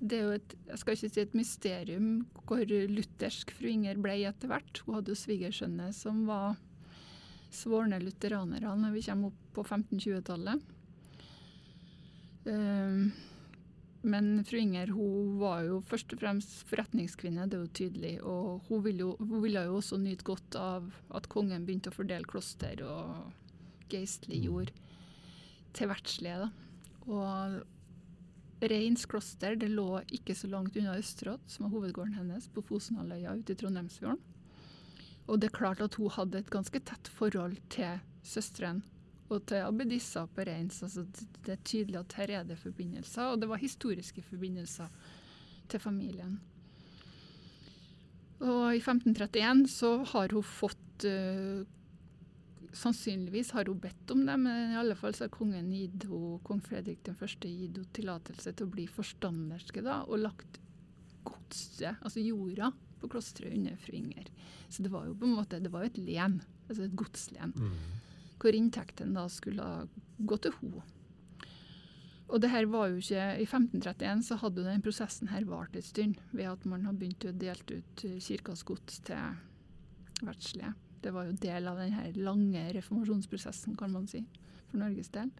det 0.00 0.18
er 0.18 0.24
jo 0.26 0.32
et, 0.40 0.56
jeg 0.72 0.80
skal 0.82 0.96
ikke 0.96 1.12
si 1.12 1.22
et 1.22 1.36
mysterium 1.38 2.08
hvor 2.48 2.64
luthersk 2.66 3.54
fru 3.54 3.70
Inger 3.70 4.00
ble 4.02 4.16
etter 4.26 4.50
hvert. 4.50 4.82
Hun 4.86 4.98
hadde 4.98 5.14
jo 5.14 5.20
svigersønner 5.22 5.94
som 5.94 6.24
var 6.26 6.58
svorne 7.54 7.98
lutheranere 8.02 8.74
når 8.78 8.94
vi 8.96 9.06
kommer 9.06 9.30
opp 9.30 9.54
på 9.54 9.64
1520-tallet. 9.66 10.66
Um, 12.50 13.10
men 14.02 14.44
fru 14.48 14.56
Inger 14.62 14.92
hun 14.96 15.34
var 15.40 15.64
jo 15.66 15.80
først 15.84 16.14
og 16.14 16.22
fremst 16.22 16.62
forretningskvinne, 16.70 17.48
det 17.50 17.58
er 17.58 17.64
jo 17.66 17.74
tydelig. 17.76 18.12
Og 18.24 18.62
hun 18.68 18.84
ville 18.84 19.04
jo, 19.04 19.10
hun 19.20 19.42
ville 19.44 19.64
jo 19.66 19.76
også 19.80 19.98
nyte 20.00 20.24
godt 20.24 20.56
av 20.56 20.88
at 21.16 21.28
kongen 21.32 21.66
begynte 21.66 21.92
å 21.92 21.96
fordele 21.96 22.28
kloster 22.28 22.80
og 22.86 23.34
geistlig 23.92 24.40
jord 24.46 24.72
til 25.76 25.90
verdslige. 25.90 26.48
Og 27.10 27.60
Reins 28.60 29.06
kloster 29.08 29.56
det 29.56 29.70
lå 29.72 30.02
ikke 30.12 30.36
så 30.36 30.48
langt 30.52 30.76
unna 30.76 30.98
Østerått, 31.00 31.44
som 31.48 31.66
var 31.66 31.74
hovedgården 31.76 32.16
hennes, 32.18 32.48
på 32.52 32.64
Fosenhalvøya 32.64 33.38
ute 33.40 33.54
i 33.54 33.60
Trondheimsfjorden. 33.60 34.20
Og 35.30 35.40
det 35.40 35.50
er 35.50 35.58
klart 35.60 35.80
at 35.84 35.96
hun 36.00 36.10
hadde 36.12 36.40
et 36.40 36.52
ganske 36.52 36.80
tett 36.84 37.08
forhold 37.14 37.56
til 37.72 38.00
søsteren 38.26 38.82
og 39.30 39.46
til 39.50 39.64
Abedissa 39.64 40.26
på 40.26 40.44
Reins. 40.46 40.82
Altså, 40.82 41.06
det, 41.44 41.54
er 41.54 41.64
tydelig 41.64 42.00
at 42.00 42.16
her 42.18 42.32
er 42.40 42.46
det 42.46 42.58
forbindelser, 42.58 43.32
og 43.32 43.42
det 43.42 43.48
var 43.50 43.62
historiske 43.62 44.22
forbindelser 44.26 44.88
til 45.70 45.82
familien. 45.82 46.38
Og 48.40 48.72
i 48.72 48.80
1531 48.80 49.66
så 49.68 49.92
har 50.14 50.32
hun 50.32 50.46
fått 50.46 51.06
uh, 51.08 51.66
Sannsynligvis 52.70 53.48
har 53.50 53.66
hun 53.66 53.80
bedt 53.82 54.12
om 54.14 54.20
det, 54.22 54.36
men 54.38 54.70
i 54.70 54.78
alle 54.78 54.94
fall 54.94 55.14
så 55.16 55.24
har 55.24 55.32
kongen 55.34 55.72
gitt 55.74 56.04
henne, 56.06 56.36
kong 56.46 56.60
Fredrik 56.62 57.00
den 57.02 57.16
første 57.18 57.50
gitt 57.50 57.74
henne 57.74 57.94
tillatelse 57.96 58.52
til 58.54 58.68
å 58.68 58.70
bli 58.76 58.84
forstanderske 58.86 59.82
da, 59.82 60.04
og 60.06 60.22
lagt 60.22 60.60
godset, 61.26 61.98
altså 61.98 62.22
jorda, 62.22 62.70
på 63.00 63.10
klosteret 63.10 63.56
under 63.58 63.74
fru 63.80 63.96
Inger. 63.98 64.28
Så 64.70 64.84
det 64.84 64.92
var 64.92 65.08
jo 65.08 65.16
på 65.18 65.26
en 65.26 65.34
måte 65.40 65.58
det 65.58 65.72
var 65.72 65.82
jo 65.82 65.90
et 65.90 65.98
len, 65.98 66.38
altså 66.68 66.86
et 66.86 66.94
godslen, 66.94 67.56
hvor 68.40 68.56
inntekten 68.56 69.14
da 69.16 69.26
skulle 69.30 69.66
gå 70.18 70.40
til 70.42 70.56
henne. 70.60 70.84
Og 72.30 72.38
det 72.42 72.52
her 72.52 72.68
var 72.70 72.92
jo 72.92 73.00
ikke, 73.00 73.24
I 73.42 73.46
1531 73.46 74.22
så 74.28 74.38
hadde 74.38 74.66
den 74.66 74.82
prosessen 74.84 75.32
her 75.32 75.46
vart 75.50 75.74
en 75.74 75.82
stund, 75.82 76.20
ved 76.30 76.46
at 76.52 76.66
man 76.68 76.86
har 76.86 76.94
begynt 76.94 77.26
å 77.26 77.34
delt 77.34 77.72
ut 77.72 78.04
eh, 78.06 78.20
kirkas 78.22 78.62
gods 78.66 79.00
til 79.08 79.34
verdslige. 80.22 80.74
Det 81.02 81.12
var 81.16 81.26
jo 81.26 81.38
del 81.42 81.66
av 81.66 81.80
den 81.80 81.94
her 81.96 82.12
lange 82.20 82.68
reformasjonsprosessen, 82.76 83.74
kan 83.80 83.90
man 83.96 84.06
si, 84.10 84.22
for 84.70 84.82
Norges 84.82 85.10
del. 85.14 85.32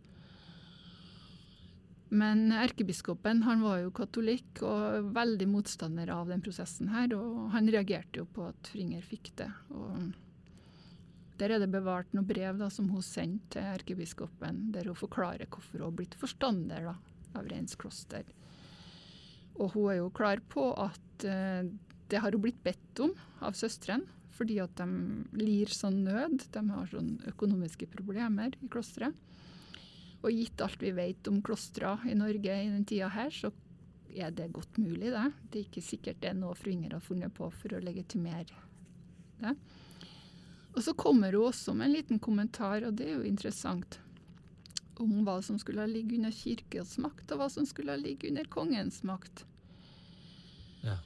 Men 2.10 2.50
erkebiskopen 2.50 3.44
han 3.46 3.60
var 3.62 3.84
jo 3.84 3.92
katolikk 3.94 4.64
og 4.66 5.12
veldig 5.14 5.46
motstander 5.46 6.10
av 6.10 6.32
den 6.32 6.42
prosessen 6.42 6.90
her, 6.90 7.12
og 7.14 7.52
han 7.54 7.70
reagerte 7.70 8.24
jo 8.24 8.26
på 8.26 8.48
at 8.50 8.72
Fringer 8.72 9.04
fikk 9.06 9.30
det. 9.38 9.46
Og 9.70 10.10
der 11.40 11.54
er 11.54 11.62
det 11.62 11.70
bevart 11.72 12.12
noen 12.12 12.28
brev 12.28 12.58
da, 12.60 12.68
som 12.72 12.90
hun 12.92 13.04
sendte 13.04 13.56
til 13.56 13.68
erkebiskopen, 13.72 14.66
der 14.74 14.90
hun 14.90 14.98
forklarer 14.98 15.48
hvorfor 15.48 15.78
hun 15.78 15.88
har 15.88 15.96
blitt 15.96 16.16
forstander 16.20 16.90
da, 16.90 16.96
av 17.38 17.48
Reins 17.48 17.78
kloster. 17.80 18.28
Og 19.56 19.72
hun 19.74 19.90
er 19.92 20.00
jo 20.00 20.10
klar 20.14 20.42
på 20.52 20.70
at 20.80 21.26
eh, 21.28 21.64
det 22.10 22.20
har 22.20 22.36
hun 22.36 22.44
blitt 22.44 22.60
bedt 22.64 23.02
om 23.04 23.14
av 23.44 23.56
søstrene, 23.56 24.08
fordi 24.36 24.56
at 24.62 24.72
de 24.78 24.86
lir 25.36 25.72
sånn 25.72 25.98
nød. 26.06 26.46
De 26.52 26.62
har 26.72 26.86
sånn 26.88 27.16
økonomiske 27.28 27.90
problemer 27.92 28.54
i 28.60 28.70
klosteret. 28.72 29.16
Og 30.20 30.32
gitt 30.32 30.60
alt 30.64 30.80
vi 30.80 30.92
vet 30.96 31.28
om 31.28 31.40
klostra 31.44 31.94
i 32.08 32.16
Norge 32.16 32.56
i 32.56 32.70
den 32.72 32.86
tida 32.88 33.08
her, 33.12 33.32
så 33.32 33.52
er 34.10 34.32
det 34.34 34.50
godt 34.52 34.80
mulig, 34.80 35.12
det. 35.12 35.26
Det 35.48 35.60
er 35.60 35.68
ikke 35.68 35.84
sikkert 35.84 36.20
det 36.22 36.32
er 36.32 36.40
noe 36.40 36.56
fru 36.58 36.72
Inger 36.72 36.96
har 36.96 37.04
funnet 37.04 37.32
på 37.36 37.48
for 37.54 37.76
å 37.76 37.84
legitimere 37.84 38.48
det. 39.40 39.54
Og 40.70 40.82
så 40.86 40.94
kommer 40.94 41.34
hun 41.34 41.50
også 41.50 41.74
med 41.74 41.88
en 41.88 41.96
liten 41.98 42.22
kommentar, 42.22 42.84
og 42.86 42.96
det 42.98 43.08
er 43.08 43.18
jo 43.18 43.26
interessant, 43.26 43.98
om 45.00 45.22
hva 45.24 45.38
som 45.42 45.58
skulle 45.58 45.86
ligge 45.88 46.18
under 46.18 46.34
kirkens 46.34 46.96
makt, 47.00 47.30
og 47.32 47.40
hva 47.40 47.48
som 47.52 47.66
skulle 47.68 47.96
ligge 47.98 48.28
under 48.30 48.48
kongens 48.52 49.00
makt. 49.06 49.44
Ja. 50.84 50.98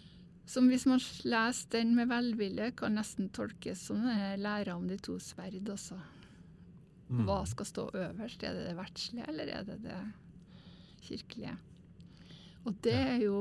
Som 0.47 0.69
hvis 0.69 0.85
man 0.87 1.01
leser 1.25 1.71
den 1.73 1.95
med 1.97 2.11
velvilje, 2.11 2.73
kan 2.77 2.99
nesten 2.99 3.31
tolkes 3.33 3.87
som 3.89 4.03
læra 4.39 4.77
om 4.77 4.89
de 4.91 4.99
to 5.01 5.17
sverd. 5.23 5.63
Altså. 5.63 5.97
Mm. 7.09 7.25
Hva 7.29 7.41
skal 7.49 7.71
stå 7.71 7.87
øverst? 7.95 8.43
Er 8.45 8.59
det 8.59 8.67
det 8.69 8.77
verdslige, 8.77 9.29
eller 9.31 9.53
er 9.55 9.65
det 9.69 9.79
det 9.87 10.01
kirkelige? 11.07 11.57
Og 12.65 12.77
det 12.85 12.97
er 12.97 13.17
jo 13.25 13.39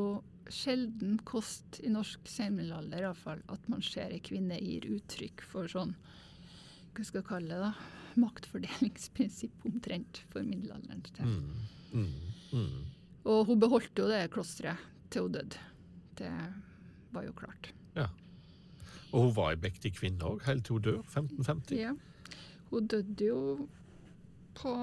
sjelden 0.52 1.20
kost 1.28 1.80
i 1.84 1.92
norsk 1.92 2.28
senmiddelalder 2.28 3.06
iallfall, 3.06 3.44
at 3.52 3.68
man 3.72 3.84
ser 3.86 4.14
ei 4.14 4.22
kvinne 4.24 4.58
gir 4.60 4.88
uttrykk 4.96 5.44
for 5.48 5.72
sånn 5.72 5.96
Hva 6.94 7.06
skal 7.06 7.22
jeg 7.22 7.30
kalle 7.30 7.54
det, 7.54 7.60
da? 7.64 8.00
maktfordelingsprinsipp 8.14 9.66
omtrent 9.66 10.20
for 10.30 10.46
middelalderen. 10.46 11.02
Mm. 11.20 11.54
Mm. 11.94 12.10
Mm. 12.54 12.82
Og 13.24 13.46
hun 13.48 13.62
beholdt 13.62 13.98
jo 13.98 14.10
det 14.10 14.28
klosteret 14.34 14.82
til 15.10 15.28
hun 15.28 15.38
døde. 15.38 15.62
Det 16.18 16.32
var 17.14 17.26
jo 17.26 17.34
klart. 17.34 17.72
Ja. 17.96 18.10
Og 19.12 19.28
hun 19.28 19.34
var 19.38 19.54
ei 19.54 19.62
mektig 19.64 19.96
kvinne 19.98 20.26
òg, 20.28 20.44
helt 20.48 20.66
til 20.68 20.78
hun 20.78 20.86
dør, 20.90 21.00
1550. 21.08 21.80
Ja. 21.80 21.94
Hun 22.70 22.90
døde 22.90 23.30
jo 23.30 23.40
på 24.58 24.74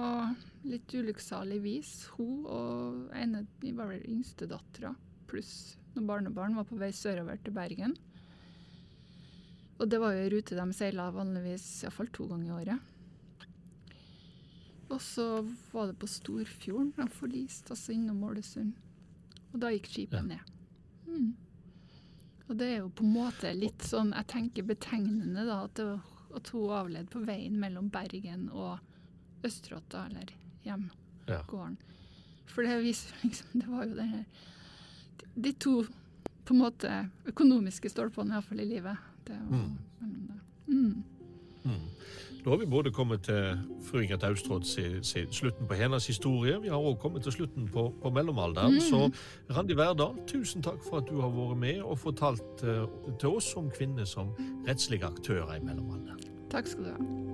litt 0.66 0.94
ulykksalig 0.94 1.60
vis. 1.62 1.92
Hun 2.16 2.44
og 2.50 3.14
ene 3.14 3.44
yngstedattera 3.62 4.94
pluss 5.30 5.76
noen 5.94 6.06
barnebarn 6.06 6.54
var 6.58 6.66
på 6.68 6.78
vei 6.78 6.90
sørover 6.94 7.40
til 7.42 7.54
Bergen. 7.56 7.96
Og 9.80 9.88
det 9.90 9.98
var 10.02 10.12
jo 10.14 10.24
ei 10.26 10.30
rute 10.34 10.54
de 10.58 10.66
seila 10.76 11.08
vanligvis 11.14 11.64
iallfall 11.84 12.10
to 12.14 12.26
ganger 12.30 12.50
i 12.50 12.56
året. 12.60 12.96
Og 14.90 15.00
så 15.02 15.26
var 15.72 15.88
det 15.90 15.98
på 16.02 16.08
Storfjorden 16.10 16.92
de 16.96 17.06
forliste, 17.14 17.72
altså 17.74 17.94
innom 17.94 18.22
Ålesund. 18.26 18.74
Og 19.52 19.60
da 19.62 19.70
gikk 19.74 19.86
skipet 19.90 20.18
Ja. 20.18 20.22
ned. 20.22 20.40
Mm. 21.06 21.34
Og 22.48 22.56
det 22.58 22.66
er 22.66 22.78
jo 22.78 22.88
på 22.90 23.04
en 23.06 23.14
måte 23.14 23.52
litt 23.54 23.82
sånn, 23.86 24.12
jeg 24.12 24.26
tenker 24.26 24.66
betegnende, 24.66 25.46
da, 25.46 25.64
at, 25.64 25.74
det, 25.74 26.00
at 26.34 26.48
hun 26.50 26.70
avled 26.74 27.10
på 27.10 27.22
veien 27.24 27.58
mellom 27.58 27.88
Bergen 27.90 28.48
og 28.50 28.78
Østeråtta, 29.46 30.06
eller 30.10 30.34
hjemgården. 30.66 31.78
Ja. 31.78 31.86
For 32.50 32.62
det 32.66 32.82
viser 32.82 33.14
liksom 33.22 33.60
Det 33.60 33.68
var 33.68 33.86
jo 33.86 33.94
den 33.94 34.08
her 34.08 34.24
de, 35.34 35.52
to 35.52 35.82
på 36.44 36.56
en 36.56 36.62
måte 36.64 36.90
økonomiske 37.30 37.92
stolpene, 37.92 38.34
iallfall 38.34 38.60
i 38.60 38.68
livet. 38.68 39.06
Det 39.26 39.36
var 39.36 39.56
Mm. 39.60 39.78
Mm. 40.66 41.02
Mm. 41.64 41.90
Da 42.44 42.50
har 42.50 42.56
vi 42.56 42.66
både 42.66 42.90
kommet 42.90 43.22
til 43.22 43.58
fru 43.84 43.98
Ingrid 44.00 44.22
Austråd 44.24 44.64
si, 44.64 44.82
si, 45.02 45.26
slutten 45.30 45.68
på 45.68 45.74
hennes 45.74 46.06
historie, 46.06 46.60
vi 46.62 46.68
har 46.68 46.76
òg 46.76 46.96
kommet 47.02 47.22
til 47.22 47.32
slutten 47.32 47.68
på, 47.68 47.90
på 48.02 48.10
mellomalderen. 48.10 48.78
Mm. 48.78 48.80
Så 48.80 49.10
Randi 49.56 49.76
Verdal, 49.76 50.16
tusen 50.26 50.62
takk 50.62 50.80
for 50.88 51.02
at 51.02 51.10
du 51.10 51.20
har 51.20 51.28
vært 51.34 51.58
med 51.60 51.82
og 51.82 51.98
fortalt 51.98 52.64
uh, 52.64 52.86
til 53.20 53.28
oss 53.28 53.52
om 53.60 53.68
kvinner 53.70 54.08
som 54.08 54.32
rettslige 54.68 55.06
aktører 55.06 55.58
i 55.58 55.64
mellomalderen. 55.64 56.24
Takk 56.50 56.72
skal 56.72 56.88
du 56.88 56.94
ha. 56.96 57.29